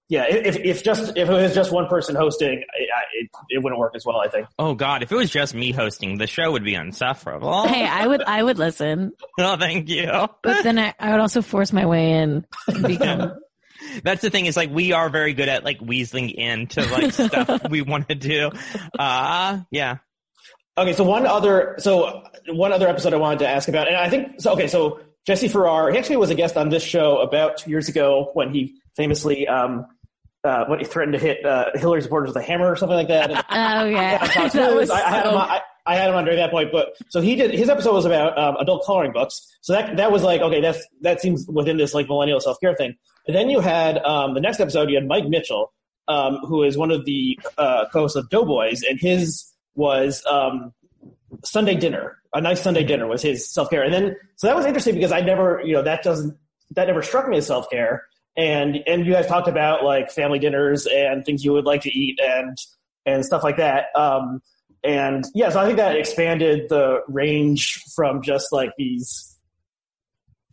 [0.09, 3.63] yeah, if if just if it was just one person hosting, I, I, it it
[3.63, 4.19] wouldn't work as well.
[4.19, 4.47] I think.
[4.57, 7.63] Oh God, if it was just me hosting, the show would be insufferable.
[7.67, 10.09] hey, I would, I would listen, No, thank you.
[10.43, 12.45] but then I, I would also force my way in.
[12.67, 13.33] and Become,
[14.03, 17.61] That's the thing is like we are very good at like weaseling into like stuff
[17.69, 18.51] we want to do.
[18.97, 19.97] Uh yeah.
[20.77, 24.09] Okay, so one other so one other episode I wanted to ask about, and I
[24.09, 24.53] think so.
[24.53, 27.89] Okay, so Jesse Farrar, he actually was a guest on this show about two years
[27.89, 29.85] ago when he famously um,
[30.43, 33.09] uh, when he threatened to hit uh, Hillary supporters with a hammer or something like
[33.09, 33.29] that.
[33.31, 36.23] And, oh yeah, Fox that I, I had him on, I, I had him on
[36.23, 39.45] during that point, but so he did his episode was about um, adult coloring books.
[39.61, 42.75] So that that was like okay, that's that seems within this like millennial self care
[42.75, 42.95] thing.
[43.29, 45.71] And then you had um, the next episode, you had Mike Mitchell,
[46.07, 50.73] um, who is one of the uh, co-hosts of Doughboys, and his was um,
[51.43, 52.17] Sunday dinner.
[52.33, 55.11] A nice Sunday dinner was his self care, and then so that was interesting because
[55.11, 56.35] I never, you know, that doesn't
[56.71, 58.05] that never struck me as self care.
[58.35, 61.91] And and you guys talked about like family dinners and things you would like to
[61.91, 62.57] eat and
[63.05, 63.89] and stuff like that.
[63.95, 64.41] Um,
[64.83, 69.28] and yeah, so I think that expanded the range from just like these,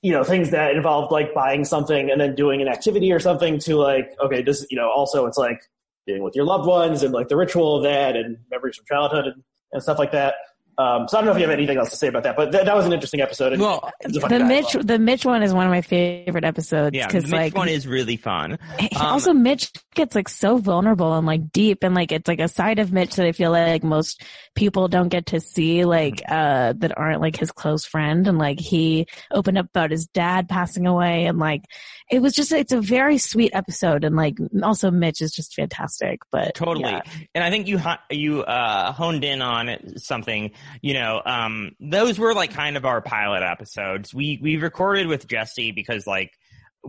[0.06, 3.58] you know, things that involved like buying something and then doing an activity or something
[3.58, 5.60] to like, okay, this, you know, also it's like
[6.06, 9.24] being with your loved ones and like the ritual of that and memories from childhood
[9.24, 9.42] and,
[9.72, 10.36] and stuff like that.
[10.78, 12.52] Um, so I don't know if you have anything else to say about that, but
[12.52, 13.52] th- that was an interesting episode.
[13.54, 14.84] And, Well, and he's a funny the Mitch, well.
[14.84, 17.68] the Mitch one is one of my favorite episodes Yeah, the because Mitch like one
[17.68, 18.58] is really fun.
[18.80, 22.48] Um, also Mitch gets like so vulnerable and like deep and like it's like a
[22.48, 24.22] side of Mitch that I feel like most
[24.54, 26.32] people don't get to see like Mm-hmm.
[26.32, 30.48] uh that aren't like his close friend and like he opened up about his dad
[30.48, 31.62] passing away and like
[32.10, 36.20] it was just it's a very sweet episode and like also Mitch is just fantastic
[36.30, 36.90] but Totally.
[36.90, 37.00] yeah.
[37.34, 40.52] And I think you you uh, honed in on something.
[40.82, 44.14] You know, um, those were like kind of our pilot episodes.
[44.14, 46.32] We we recorded with Jesse because like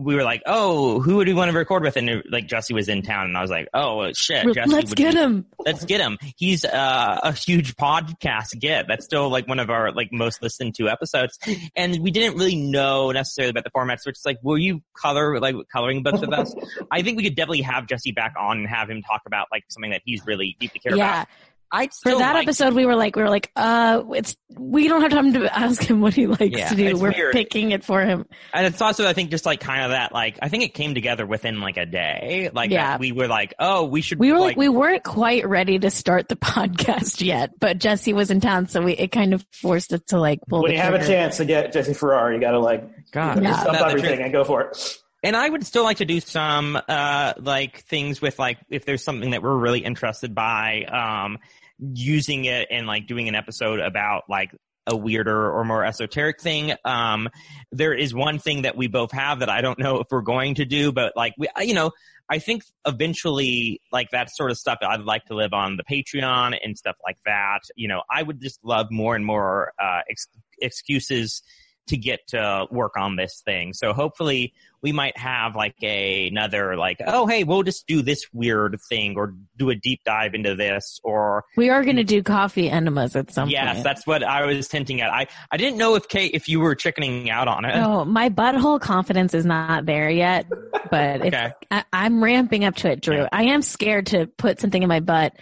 [0.00, 1.96] we were like, oh, who would we want to record with?
[1.96, 5.14] And like Jesse was in town, and I was like, oh shit, Jesse let's get
[5.14, 5.46] be- him.
[5.66, 6.18] Let's get him.
[6.36, 8.86] He's uh, a huge podcast get.
[8.86, 11.36] That's still like one of our like most listened to episodes.
[11.74, 14.06] And we didn't really know necessarily about the formats.
[14.06, 16.54] Which it's like, will you color like coloring books with us?
[16.92, 19.64] I think we could definitely have Jesse back on and have him talk about like
[19.68, 21.22] something that he's really deeply care Yeah.
[21.22, 21.28] about.
[21.70, 25.02] I'd For that like- episode, we were like, we were like, uh, it's we don't
[25.02, 26.96] have time to ask him what he likes Yeah, to do.
[26.96, 27.32] We're weird.
[27.32, 28.24] picking it for him.
[28.54, 30.94] And it's also, I think, just like kind of that, like, I think it came
[30.94, 32.50] together within like a day.
[32.52, 32.92] Like, Yeah.
[32.92, 34.18] that we were like, oh, we should.
[34.18, 38.30] We were like, we weren't quite ready to start the podcast yet, but Jesse was
[38.30, 40.62] in town, so we it kind of forced us to like pull.
[40.62, 43.42] When the you have a chance to get Jesse Farrar, you got to like God,
[43.42, 43.52] Yeah.
[43.60, 44.20] stop that everything truth?
[44.24, 44.98] and go for it.
[45.22, 49.02] And I would still like to do some, uh, like things with like, if there's
[49.02, 51.38] something that we're really interested by, um,
[51.78, 54.52] using it and like doing an episode about like
[54.86, 56.72] a weirder or more esoteric thing.
[56.84, 57.28] Um,
[57.70, 60.56] there is one thing that we both have that I don't know if we're going
[60.56, 61.92] to do, but like we, you know,
[62.30, 66.58] I think eventually like that sort of stuff I'd like to live on the Patreon
[66.62, 67.60] and stuff like that.
[67.76, 70.28] You know, I would just love more and more, uh, ex-
[70.60, 71.42] excuses
[71.88, 73.72] to get to work on this thing.
[73.72, 78.26] So hopefully we might have like a, another like, oh hey, we'll just do this
[78.32, 82.22] weird thing or do a deep dive into this or We are going to do
[82.22, 83.84] coffee enemas at some yes, point.
[83.84, 85.10] that's what I was hinting at.
[85.10, 87.74] I, I didn't know if Kate, if you were chickening out on it.
[87.74, 90.46] Oh, my butthole confidence is not there yet,
[90.90, 91.52] but Okay.
[91.70, 93.16] I, I'm ramping up to it, Drew.
[93.18, 93.28] Yeah.
[93.32, 95.34] I am scared to put something in my butt.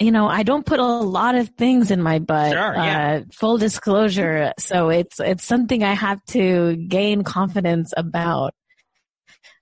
[0.00, 2.52] You know, I don't put a lot of things in my butt.
[2.52, 3.20] Sure, yeah.
[3.22, 4.52] uh, full disclosure.
[4.58, 8.54] So it's, it's something I have to gain confidence about.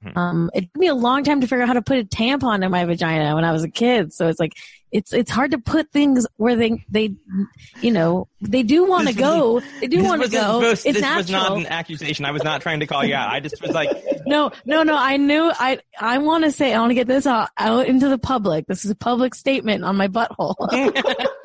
[0.02, 0.18] Hmm.
[0.18, 2.64] Um, it took me a long time to figure out how to put a tampon
[2.64, 4.12] in my vagina when I was a kid.
[4.12, 4.52] So it's like,
[4.90, 7.14] it's, it's hard to put things where they, they,
[7.80, 9.62] you know, they do want to go.
[9.80, 10.60] They do want to go.
[10.60, 11.18] supposed- it's this natural.
[11.18, 12.24] was not an accusation.
[12.24, 13.30] I was not trying to call you out.
[13.30, 13.88] I just was like,
[14.26, 14.96] No, no, no.
[14.96, 18.08] I knew I I want to say I want to get this out, out into
[18.08, 18.66] the public.
[18.66, 20.54] This is a public statement on my butthole.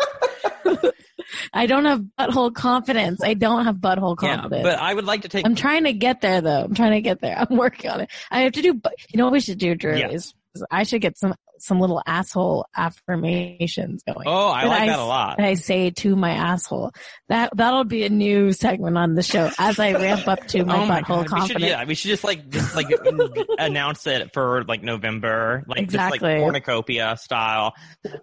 [1.54, 3.22] I don't have butthole confidence.
[3.24, 4.66] I don't have butthole confidence.
[4.66, 6.64] yeah, but I would like to take, I'm trying to get there though.
[6.64, 7.38] I'm trying to get there.
[7.50, 8.10] I'm working on it.
[8.32, 8.70] I have to do.
[8.70, 9.96] You know what we should do, Drew?
[9.96, 10.34] Is
[10.72, 14.28] I should get some some little asshole affirmations going.
[14.28, 15.40] oh, I that like I that a lot.
[15.42, 16.92] I say to my asshole.
[17.30, 20.84] That that'll be a new segment on the show as I ramp up to my
[20.84, 21.66] oh my butthole god, we should, confidence.
[21.66, 22.88] yeah, we should just like just like
[23.60, 26.20] announce it for like November, like Exactly.
[26.20, 27.74] just like cornucopia style.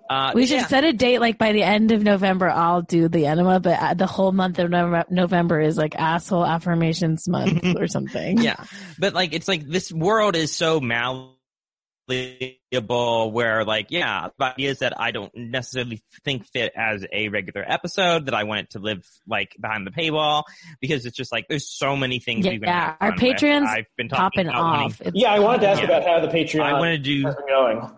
[0.09, 0.67] Uh, We should yeah.
[0.67, 2.49] set a date like by the end of November.
[2.49, 4.71] I'll do the enema, but uh, the whole month of
[5.11, 8.39] November is like asshole affirmations month or something.
[8.39, 8.65] yeah,
[8.99, 11.34] but like it's like this world is so malleable
[12.07, 18.27] where like yeah, the ideas that I don't necessarily think fit as a regular episode
[18.27, 20.45] that I want it to live like behind the paywall
[20.81, 23.37] because it's just like there's so many things we've been Yeah, our fun with.
[23.37, 25.01] Patreon's I've been talking popping off.
[25.01, 25.87] It's Yeah, I wanted to ask Yeah.
[25.87, 27.23] about how the Patreon I want to do.
[27.23, 27.91] going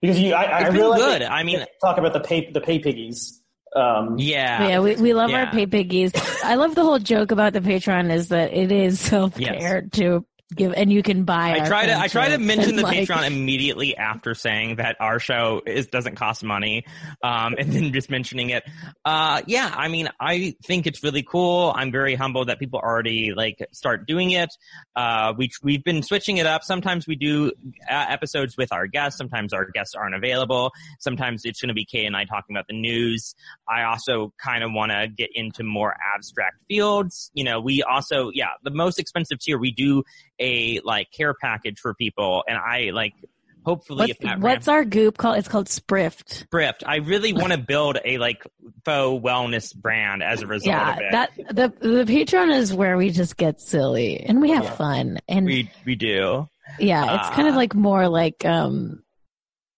[0.00, 1.22] because you, I, I really good.
[1.22, 3.36] I mean, talk about the pay the pay piggies.
[3.74, 6.10] Um, yeah, yeah, we, we love our pay piggies.
[6.42, 10.26] I love the whole joke about the Patreon is that it is self care to
[10.54, 11.52] give, and you can buy.
[11.52, 15.18] I try to I try to mention the like, Patreon immediately after saying that our
[15.18, 16.84] show is doesn't cost money,
[17.22, 18.64] um, and then just mentioning it.
[19.04, 21.72] Uh, yeah, I mean, I think it's really cool.
[21.74, 24.50] I'm very humbled that people already like start doing it.
[24.96, 26.64] Uh, we we've been switching it up.
[26.64, 27.52] Sometimes we do
[27.90, 29.18] uh, episodes with our guests.
[29.18, 30.72] Sometimes our guests aren't available.
[30.98, 33.34] Sometimes it's going to be Kay and I talking about the news.
[33.68, 37.30] I also kind of want to get into more abstract fields.
[37.34, 40.02] You know, we also yeah, the most expensive tier we do
[40.40, 43.14] a like care package for people, and I like
[43.64, 45.36] hopefully What's, if that what's our goop called?
[45.38, 46.30] It's called Sprift.
[46.30, 48.42] Sprift, I really want to build a like
[48.84, 51.12] faux wellness brand as a result Yeah, of it.
[51.12, 54.74] that the the Patreon is where we just get silly and we have Yeah.
[54.76, 56.48] fun and we we do.
[56.78, 57.58] Yeah, it's kind of Ah.
[57.58, 59.02] like more like um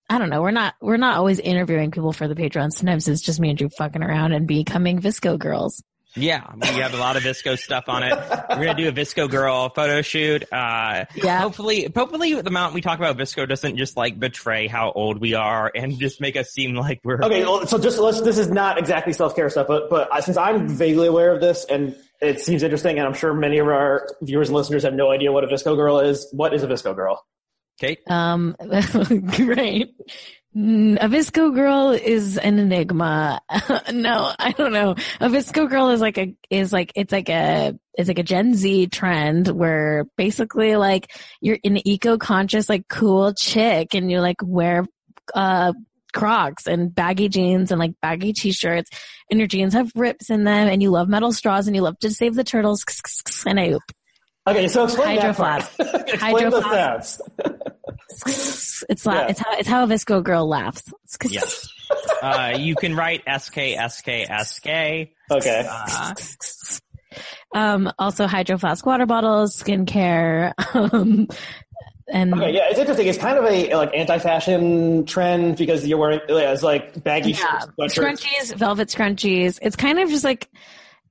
[0.08, 0.42] I don't know.
[0.42, 2.70] We're not we're not always interviewing people for the Patreon.
[2.72, 5.82] Sometimes it's just me and Drew fucking around and becoming VSCO girls.
[6.14, 8.12] Yeah, we have a lot of VSCO stuff on it.
[8.50, 10.44] We're gonna do a VSCO girl photo shoot.
[10.52, 11.40] Uh, Yeah.
[11.40, 15.34] hopefully, hopefully the amount we talk about VSCO doesn't just like betray how old we
[15.34, 18.20] are and just make us seem like we're Okay, well, so just let's.
[18.20, 21.64] This is not exactly self care stuff, but but since I'm vaguely aware of this
[21.64, 25.10] and it seems interesting, and I'm sure many of our viewers and listeners have no
[25.10, 26.28] idea what a VSCO girl is.
[26.32, 27.24] What is a VSCO girl?
[27.80, 28.00] Kate.
[28.06, 28.54] Um
[29.34, 29.94] great.
[30.54, 33.40] A VSCO girl is an enigma.
[33.92, 34.90] no, I don't know.
[35.18, 38.54] A VSCO girl is like a is like it's like a it's like a Gen
[38.54, 44.36] Z trend where basically like you're an eco conscious like cool chick and you like
[44.42, 44.84] wear
[45.34, 45.72] uh
[46.12, 48.90] Crocs and baggy jeans and like baggy t-shirts
[49.30, 51.98] and your jeans have rips in them and you love metal straws and you love
[52.00, 52.84] to save the turtles
[53.46, 53.82] and I oop.
[54.46, 55.62] Okay, so explain that part.
[55.78, 57.20] explain Hydro the stats.
[58.88, 59.26] It's la- Yeah.
[59.28, 60.82] it's how it's how a VSCO girl laughs.
[61.04, 61.68] It's 'cause- Yes.
[62.22, 64.68] Uh, you can write SK, SK, SK.
[65.30, 65.66] Okay.
[65.68, 66.14] Uh,
[67.54, 71.28] Um, also hydro flask water bottles, skincare, um,
[72.08, 73.06] and Okay, yeah, it's interesting.
[73.06, 77.36] It's kind of a like anti-fashion trend because you're wearing yeah, it's like baggy yeah,
[77.36, 78.18] shirts, sweatshirts.
[78.24, 79.58] scrunchies, velvet scrunchies.
[79.60, 80.48] It's kind of just like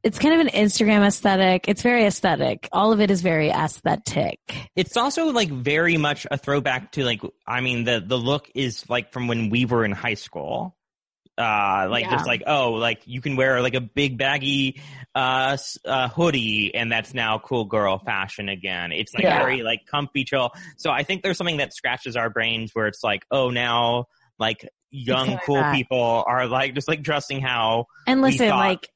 [0.03, 1.65] it's kind of an Instagram aesthetic.
[1.67, 2.67] It's very aesthetic.
[2.71, 4.39] All of it is very aesthetic.
[4.75, 8.89] it's also like very much a throwback to like, I mean, the, the look is
[8.89, 10.75] like from when we were in high school.
[11.37, 12.11] Uh, like Yeah.
[12.11, 14.81] just like, oh, like you can wear like a big baggy,
[15.15, 18.91] uh, uh, hoodie and that's now cool girl fashion again.
[18.91, 19.39] It's like Yeah.
[19.39, 20.51] very like comfy chill.
[20.77, 24.05] So I think there's something that scratches our brains where it's like, oh, now
[24.37, 28.89] like young cool people are like just like dressing how, And listen, like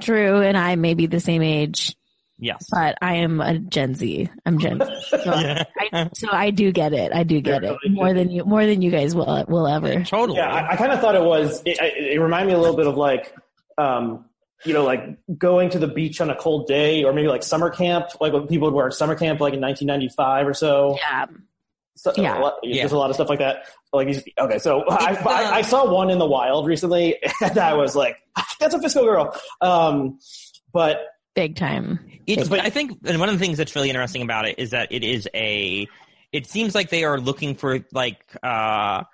[0.00, 1.94] Drew and I may be the same age,
[2.38, 2.66] yes.
[2.70, 4.28] but I am a Gen Z.
[4.46, 4.92] I'm Gen Z.
[5.10, 5.64] So, Yeah.
[5.92, 7.12] I, so I do get it.
[7.12, 10.02] I do get Yeah, it more than you, more than you guys will will ever.
[10.04, 10.38] Totally.
[10.38, 11.62] Yeah, I, I kind of thought it was.
[11.66, 13.34] It, it, it reminded me a little bit of like,
[13.78, 14.24] um,
[14.64, 17.68] you know, like going to the beach on a cold day, or maybe like summer
[17.70, 20.96] camp, like when people would wear summer camp, like in 1995 or so.
[20.98, 21.26] Yeah.
[21.96, 22.38] So, Yeah.
[22.38, 22.76] a lot, Yeah.
[22.82, 23.66] There's a lot of stuff like that.
[23.92, 27.74] Like, these- okay, so I, I, I saw one in the wild recently, and I
[27.74, 28.16] was like,
[28.60, 30.18] "That's a VSCO girl." Um,
[30.72, 31.00] but
[31.34, 31.98] Big time.
[32.26, 34.70] It's, But- I think, and one of the things that's really interesting about it is
[34.70, 35.88] that it is a.
[36.30, 39.04] It seems like they are looking for like, uh,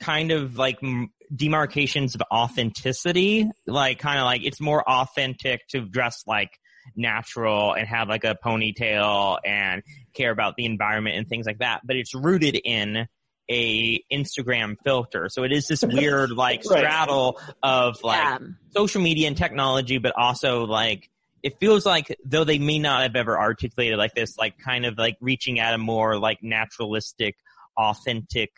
[0.00, 3.48] kind of like m- demarcations of authenticity.
[3.66, 6.50] Like, kind of like it's more authentic to dress like
[6.94, 9.82] natural and have like a ponytail and
[10.14, 11.80] care about the environment and things like that.
[11.84, 13.06] But it's rooted in
[13.50, 16.78] a Instagram filter, so it is this weird like Right.
[16.80, 18.38] straddle of like yeah.
[18.74, 21.10] social media and technology, but also like
[21.42, 24.98] it feels like though they may not have ever articulated like this, like kind of
[24.98, 27.36] like reaching at a more like naturalistic,
[27.76, 28.50] authentic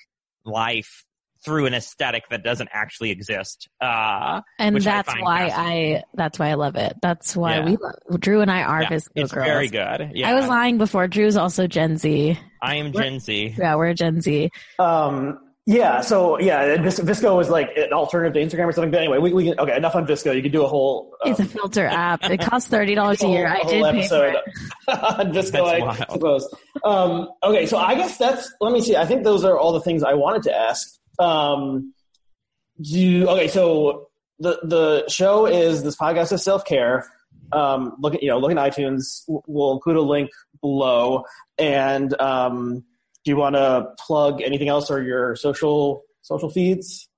[0.45, 1.05] life
[1.45, 3.69] through an aesthetic that doesn't actually exist.
[3.81, 5.51] Uh, And which I that's why.
[5.55, 6.95] I, that's why I love it.
[7.01, 7.65] That's why Yeah.
[7.65, 9.47] we love, Drew and I are yeah, VSCO it's girls.
[9.47, 10.11] very good.
[10.15, 11.07] Yeah, I was lying before.
[11.09, 12.39] Drew's also Gen Z.
[12.63, 13.55] I am Gen Z.
[13.57, 14.51] Yeah, we're Gen Z.
[14.81, 18.91] Um, yeah, so yeah, Vis- VSCO was like an alternative to Instagram or something.
[18.91, 20.35] But anyway, we, we can, okay, enough on VSCO.
[20.35, 21.13] You could do a whole.
[21.23, 22.25] Um, It's a filter app.
[22.25, 23.47] It costs thirty dollars a year.
[23.47, 24.45] I whole did pay for episode it.
[24.89, 26.07] on VSCO, I wild.
[26.11, 26.55] suppose.
[26.83, 28.51] Um, okay, so I guess that's.
[28.63, 28.97] Let me see.
[28.97, 30.98] I think those are all the things I wanted to ask.
[31.19, 31.95] Um,
[32.81, 34.09] do okay, so
[34.39, 37.11] the the show is this podcast of self care.
[37.51, 39.25] Um, look at you know look at iTunes.
[39.27, 41.25] We'll include a link below.
[41.59, 42.85] And um,
[43.25, 47.09] do you want to plug anything else or your social social feeds?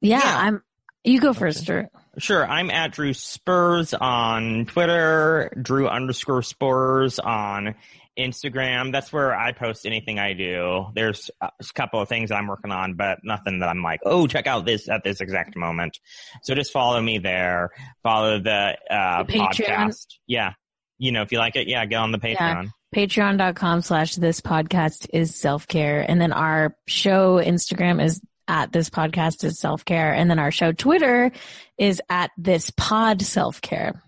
[0.00, 0.38] Yeah, Yeah.
[0.38, 0.62] I'm.
[1.04, 1.88] You go first, Drew.
[2.18, 7.74] Sure, I'm at Drew Spurs on Twitter, Drew underscore Spurs on
[8.18, 8.92] Instagram.
[8.92, 10.86] That's where I post anything I do.
[10.94, 14.46] There's a couple of things I'm working on, but nothing that I'm like, oh, check
[14.46, 15.98] out this at this exact moment.
[16.42, 17.70] So just follow me there.
[18.02, 19.48] Follow the, uh, The Patreon.
[19.66, 20.06] podcast.
[20.26, 20.52] Yeah.
[20.98, 22.70] You know, if you like it, yeah, get on the Patreon.
[22.94, 26.00] Patreon.com slash this podcast is self care.
[26.08, 30.12] And then our show Instagram is at this podcast is self care.
[30.12, 31.32] And then our show Twitter
[31.78, 34.02] is at this pod self care.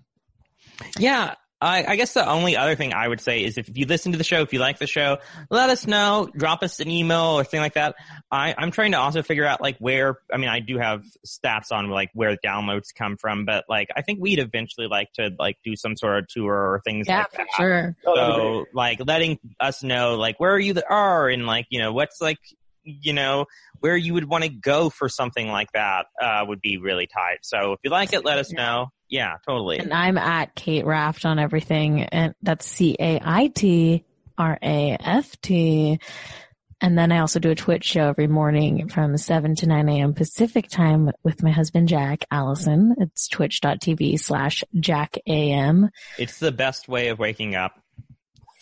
[0.98, 1.34] Yeah.
[1.64, 4.18] I, I guess the only other thing I would say is if you listen to
[4.18, 5.16] the show, if you like the show,
[5.48, 7.94] let us know, drop us an email or thing like that.
[8.30, 11.72] I, I'm trying to also figure out like where, I mean, I do have stats
[11.72, 15.56] on like where downloads come from, but like I think we'd eventually like to like
[15.64, 17.48] do some sort of tour or things Yeah, like for that.
[17.56, 17.96] sure.
[18.06, 18.66] Oh, that'd be great.
[18.66, 22.40] So like letting us know like where you are and like, you know, what's like,
[22.82, 23.46] you know,
[23.80, 27.38] where you would want to go for something like that, uh, would be really tight.
[27.40, 28.88] So if you like it, let us know.
[29.08, 29.78] Yeah, totally.
[29.78, 32.02] And I'm at Kate Raft on everything.
[32.02, 34.04] And that's C A I T
[34.38, 35.98] R A F T.
[36.80, 40.12] And then I also do a Twitch show every morning from 7 to 9 a.m.
[40.12, 42.94] Pacific time with my husband, Jack Allison.
[42.98, 45.88] It's twitch.tv slash Jack AM.
[46.18, 47.80] It's the best way of waking up.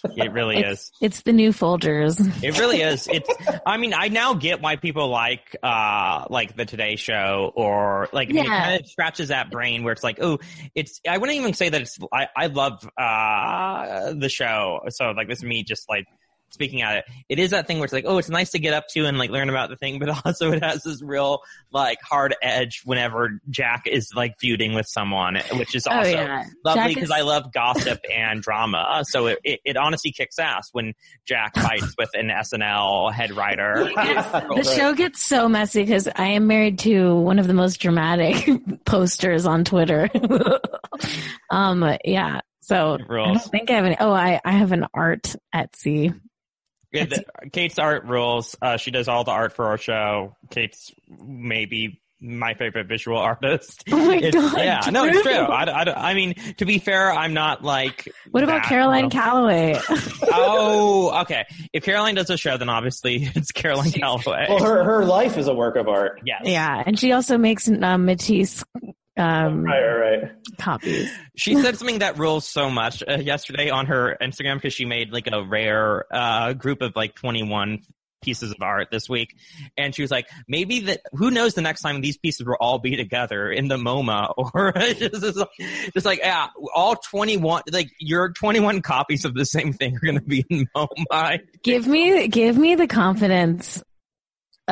[0.04, 0.92] It really It's, is.
[1.00, 2.18] it's the new Folgers.
[2.42, 3.08] It really is.
[3.08, 3.28] It's,
[3.64, 8.28] I mean, I now get why people like, uh, like the Today Show or like,
[8.30, 10.38] I mean, it kind of scratches that brain where it's like, oh,
[10.74, 14.80] it's, I wouldn't even say that it's, I, I love, uh, the show.
[14.88, 16.06] So like, this is me just like,
[16.52, 18.74] speaking at it, it is that thing where it's like, oh, it's nice to get
[18.74, 21.40] up to and like learn about the thing, but also it has this real
[21.70, 26.44] like hard edge whenever Jack is like feuding with someone, which is also oh yeah.
[26.64, 29.02] lovely because is- I love gossip and drama.
[29.04, 30.94] So it, it, it honestly kicks ass when
[31.26, 33.90] Jack fights with an SNL head writer.
[34.52, 38.48] The show gets so messy because I am married to one of the most dramatic
[38.84, 40.08] posters on Twitter.
[41.50, 42.40] um, yeah.
[42.60, 43.96] So I don't think I have any.
[43.98, 46.18] Oh, I, I have an art Etsy.
[46.92, 48.56] Yeah, the, Kate's art rules.
[48.60, 50.36] Uh, she does all the art for our show.
[50.50, 53.84] Kate's maybe my favorite visual artist.
[53.92, 54.58] Oh my it's, god!
[54.58, 55.32] Yeah, no, it's true.
[55.32, 58.10] I, I, I, mean, to be fair, I'm not like.
[58.30, 59.78] What about Caroline Calloway?
[60.22, 61.44] oh, okay.
[61.72, 64.46] If Caroline does a show, then obviously it's Caroline Calloway.
[64.48, 66.22] Well, her her life is a work of art.
[66.24, 66.42] Yes.
[66.44, 68.64] Yeah, and she also makes um, Matisse
[69.16, 70.32] um, right, right, right.
[70.58, 71.12] copies.
[71.36, 75.12] She said something that rules so much uh, yesterday on her Instagram because she made
[75.12, 77.82] like a rare uh, group of like 21
[78.22, 79.36] pieces of art this week.
[79.76, 82.78] And she was like, maybe that, who knows the next time these pieces will all
[82.78, 85.38] be together in the MoMA or just,
[85.92, 90.18] just, like, yeah, all 21, like your 21 copies of the same thing are going
[90.18, 91.40] to be in MoMA.
[91.62, 93.82] Give me, give me the confidence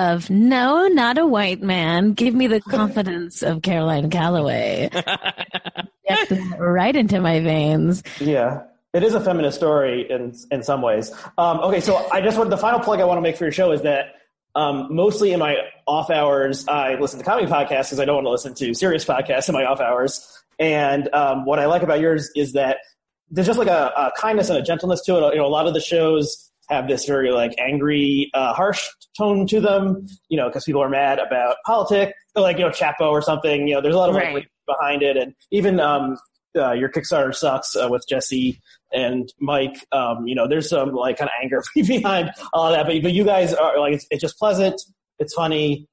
[0.01, 2.15] of no, not a white man.
[2.15, 4.89] Give me the confidence of Caroline Calloway.
[6.59, 8.03] right into my veins.
[8.19, 8.63] Yeah.
[8.93, 11.13] It is a feminist story in in some ways.
[11.39, 13.53] Um, okay, so I just want the final plug I want to make for your
[13.53, 14.17] show is that
[14.57, 18.27] um, mostly in my off hours I listen to comedy podcasts because I don't want
[18.27, 20.43] to listen to serious podcasts in my off hours.
[20.59, 22.79] And um, what I like about yours is that
[23.31, 25.35] there's just like a, a, kindness and a gentleness to it.
[25.35, 28.87] You know, a lot of the shows have this very like angry, uh, harsh
[29.19, 30.07] tone to them.
[30.29, 33.69] You know, because people are mad about politics, like you know Chapo or something.
[33.69, 34.35] You know, there's a lot of right.
[34.35, 36.17] like, behind it, and even um,
[36.57, 38.61] uh, your Kickstarter sucks uh, with Jesse
[38.93, 39.85] and Mike.
[39.93, 43.25] Um, you know, there's some like kind of anger behind all that, but but you
[43.25, 44.81] guys are like it's, it's just pleasant,
[45.19, 45.87] it's funny,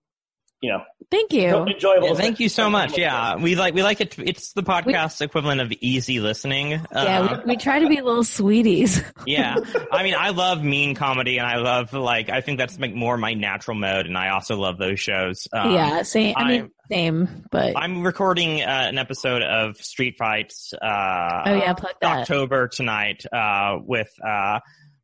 [0.62, 0.84] you know.
[1.10, 1.48] Thank you.
[1.48, 2.10] Enjoyable.
[2.10, 2.98] Yeah, thank you so much.
[2.98, 4.18] Yeah, we like we like it.
[4.20, 6.72] It's the podcast we, equivalent of easy listening.
[6.72, 9.02] Yeah, uh, we, we, try to be little sweeties.
[9.26, 9.56] yeah,
[9.92, 13.18] I mean, I love mean comedy, and I love like I think that's like more
[13.18, 15.48] my natural mode, and I also love those shows.
[15.54, 16.34] Um, yeah, same.
[16.36, 17.46] I mean, same.
[17.52, 20.74] But I'm recording uh, an episode of Street Fights.
[20.74, 22.22] Uh, oh yeah, plug that.
[22.22, 24.10] October tonight uh, with.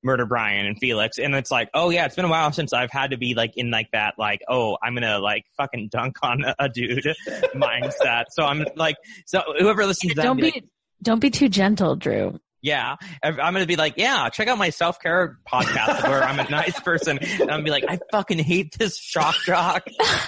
[0.03, 1.17] Murder Brian and Felix.
[1.17, 3.53] And it's like, oh yeah, it's been a while since I've had to be like
[3.55, 7.03] in like that, like, oh, I'm gonna like fucking dunk on a, a dude
[7.55, 8.25] mindset.
[8.31, 8.95] So I'm like,
[9.25, 10.65] so whoever listens to that, don't be, like,
[11.01, 12.39] don't be too gentle, Drew.
[12.63, 16.49] Yeah, I'm gonna be like, yeah, check out my self care podcast where I'm a
[16.49, 19.85] nice person, and I'm gonna be like, I fucking hate this shock jock.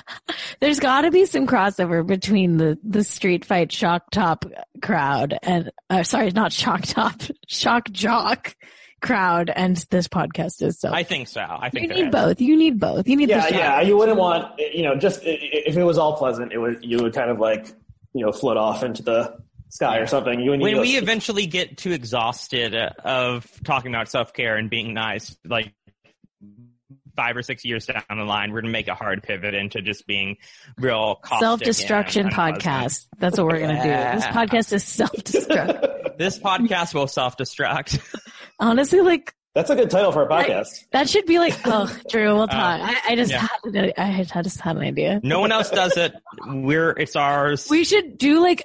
[0.59, 4.43] There's got to be some crossover between the the street fight shock top
[4.81, 8.53] crowd and, uh, sorry, not shock top, shock jock
[9.01, 10.91] crowd and this podcast is so.
[10.91, 11.41] I think so.
[11.41, 12.41] I think you need both.
[12.41, 13.07] You need both.
[13.07, 13.81] You need yeah, yeah.
[13.81, 17.13] You wouldn't want you know just if it was all pleasant, it would you would
[17.13, 17.67] kind of like
[18.13, 19.37] you know float off into the
[19.69, 20.39] sky or something.
[20.39, 24.93] You when we eventually get too exhausted uh, of talking about self care and being
[24.93, 25.73] nice, like
[27.15, 30.07] five or six years down the line, we're gonna make a hard pivot into just
[30.07, 30.37] being
[30.77, 33.07] real self destruction podcast.
[33.17, 34.13] That's what we're gonna yeah.
[34.13, 34.19] do.
[34.19, 36.17] This podcast is self destruct.
[36.17, 37.99] this podcast will self destruct.
[38.59, 40.47] Honestly, like that's a good title for a podcast.
[40.47, 42.81] Like, that should be like, oh, Drew, we'll uh, talk.
[42.81, 43.47] Uh, I, I, just yeah.
[43.63, 45.21] had, I just had an idea.
[45.23, 46.13] No one else does it.
[46.45, 47.69] We're, it's ours.
[47.69, 48.61] We should do like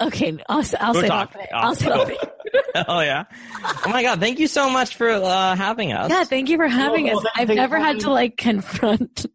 [0.00, 1.36] Okay, I'll, I'll say talk.
[1.52, 2.16] I'll say
[2.88, 3.24] oh yeah!
[3.62, 4.20] Oh my god!
[4.20, 6.10] Thank you so much for uh, having us.
[6.10, 7.24] Yeah, thank you for having well, us.
[7.24, 9.26] Well, I've never had to like confront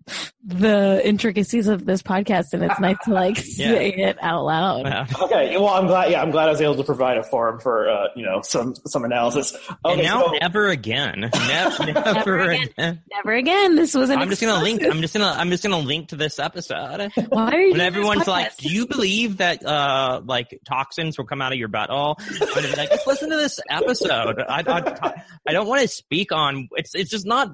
[0.45, 3.67] the intricacies of this podcast, and it's nice to like yeah.
[3.69, 5.07] say it out loud.
[5.21, 6.11] Okay, well, I'm glad.
[6.11, 8.75] Yeah, I'm glad I was able to provide a forum for uh, you know some
[8.85, 9.55] some analysis.
[9.55, 11.29] Okay, and now so, never again.
[11.33, 12.69] never, never, again.
[12.77, 13.01] again.
[13.09, 13.75] Never again.
[13.75, 14.19] This was an.
[14.19, 14.83] I'm just gonna link.
[14.83, 15.33] I'm just gonna.
[15.37, 17.11] I'm just gonna link to this episode.
[17.29, 17.71] Why are you?
[17.71, 21.69] When everyone's like, "Do you believe that uh like toxins will come out of your
[21.69, 25.83] butthole?" I'm gonna be like, "Just listen to this episode." I I, I don't want
[25.83, 26.67] to speak on.
[26.73, 27.49] It's it's just not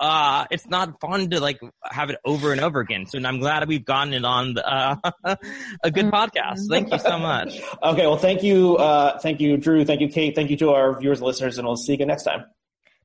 [0.00, 3.06] uh, it's not fun to like have it over and over again.
[3.06, 4.96] So I'm glad we've gotten it on the, uh,
[5.84, 6.68] a good podcast.
[6.68, 7.60] Thank you so much.
[7.82, 8.06] okay.
[8.06, 8.76] Well, thank you.
[8.76, 9.84] Uh, thank you, Drew.
[9.84, 10.34] Thank you, Kate.
[10.34, 12.44] Thank you to our viewers and listeners, and we'll see you again next time.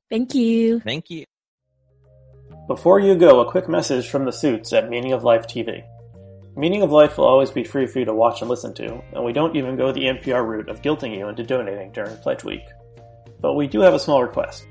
[0.10, 0.80] Thank you.
[0.80, 1.26] Thank you.
[2.68, 5.84] Before you go, a quick message from the suits at Meaning of Life TV.
[6.56, 9.24] Meaning of Life will always be free for you to watch and listen to, and
[9.24, 12.64] we don't even go the NPR route of guilting you into donating during Pledge Week.
[13.40, 14.66] But we do have a small request.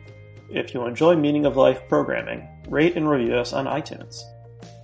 [0.50, 4.16] If you enjoy Meaning of Life programming, rate and review us on iTunes.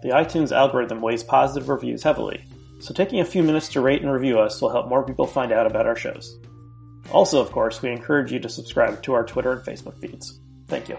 [0.03, 2.45] The iTunes algorithm weighs positive reviews heavily,
[2.81, 5.53] so taking a few minutes to rate and review us will help more people find
[5.53, 6.39] out about our shows.
[7.11, 10.39] Also, of course, we encourage you to subscribe to our Twitter and Facebook feeds.
[10.69, 10.99] Thank you.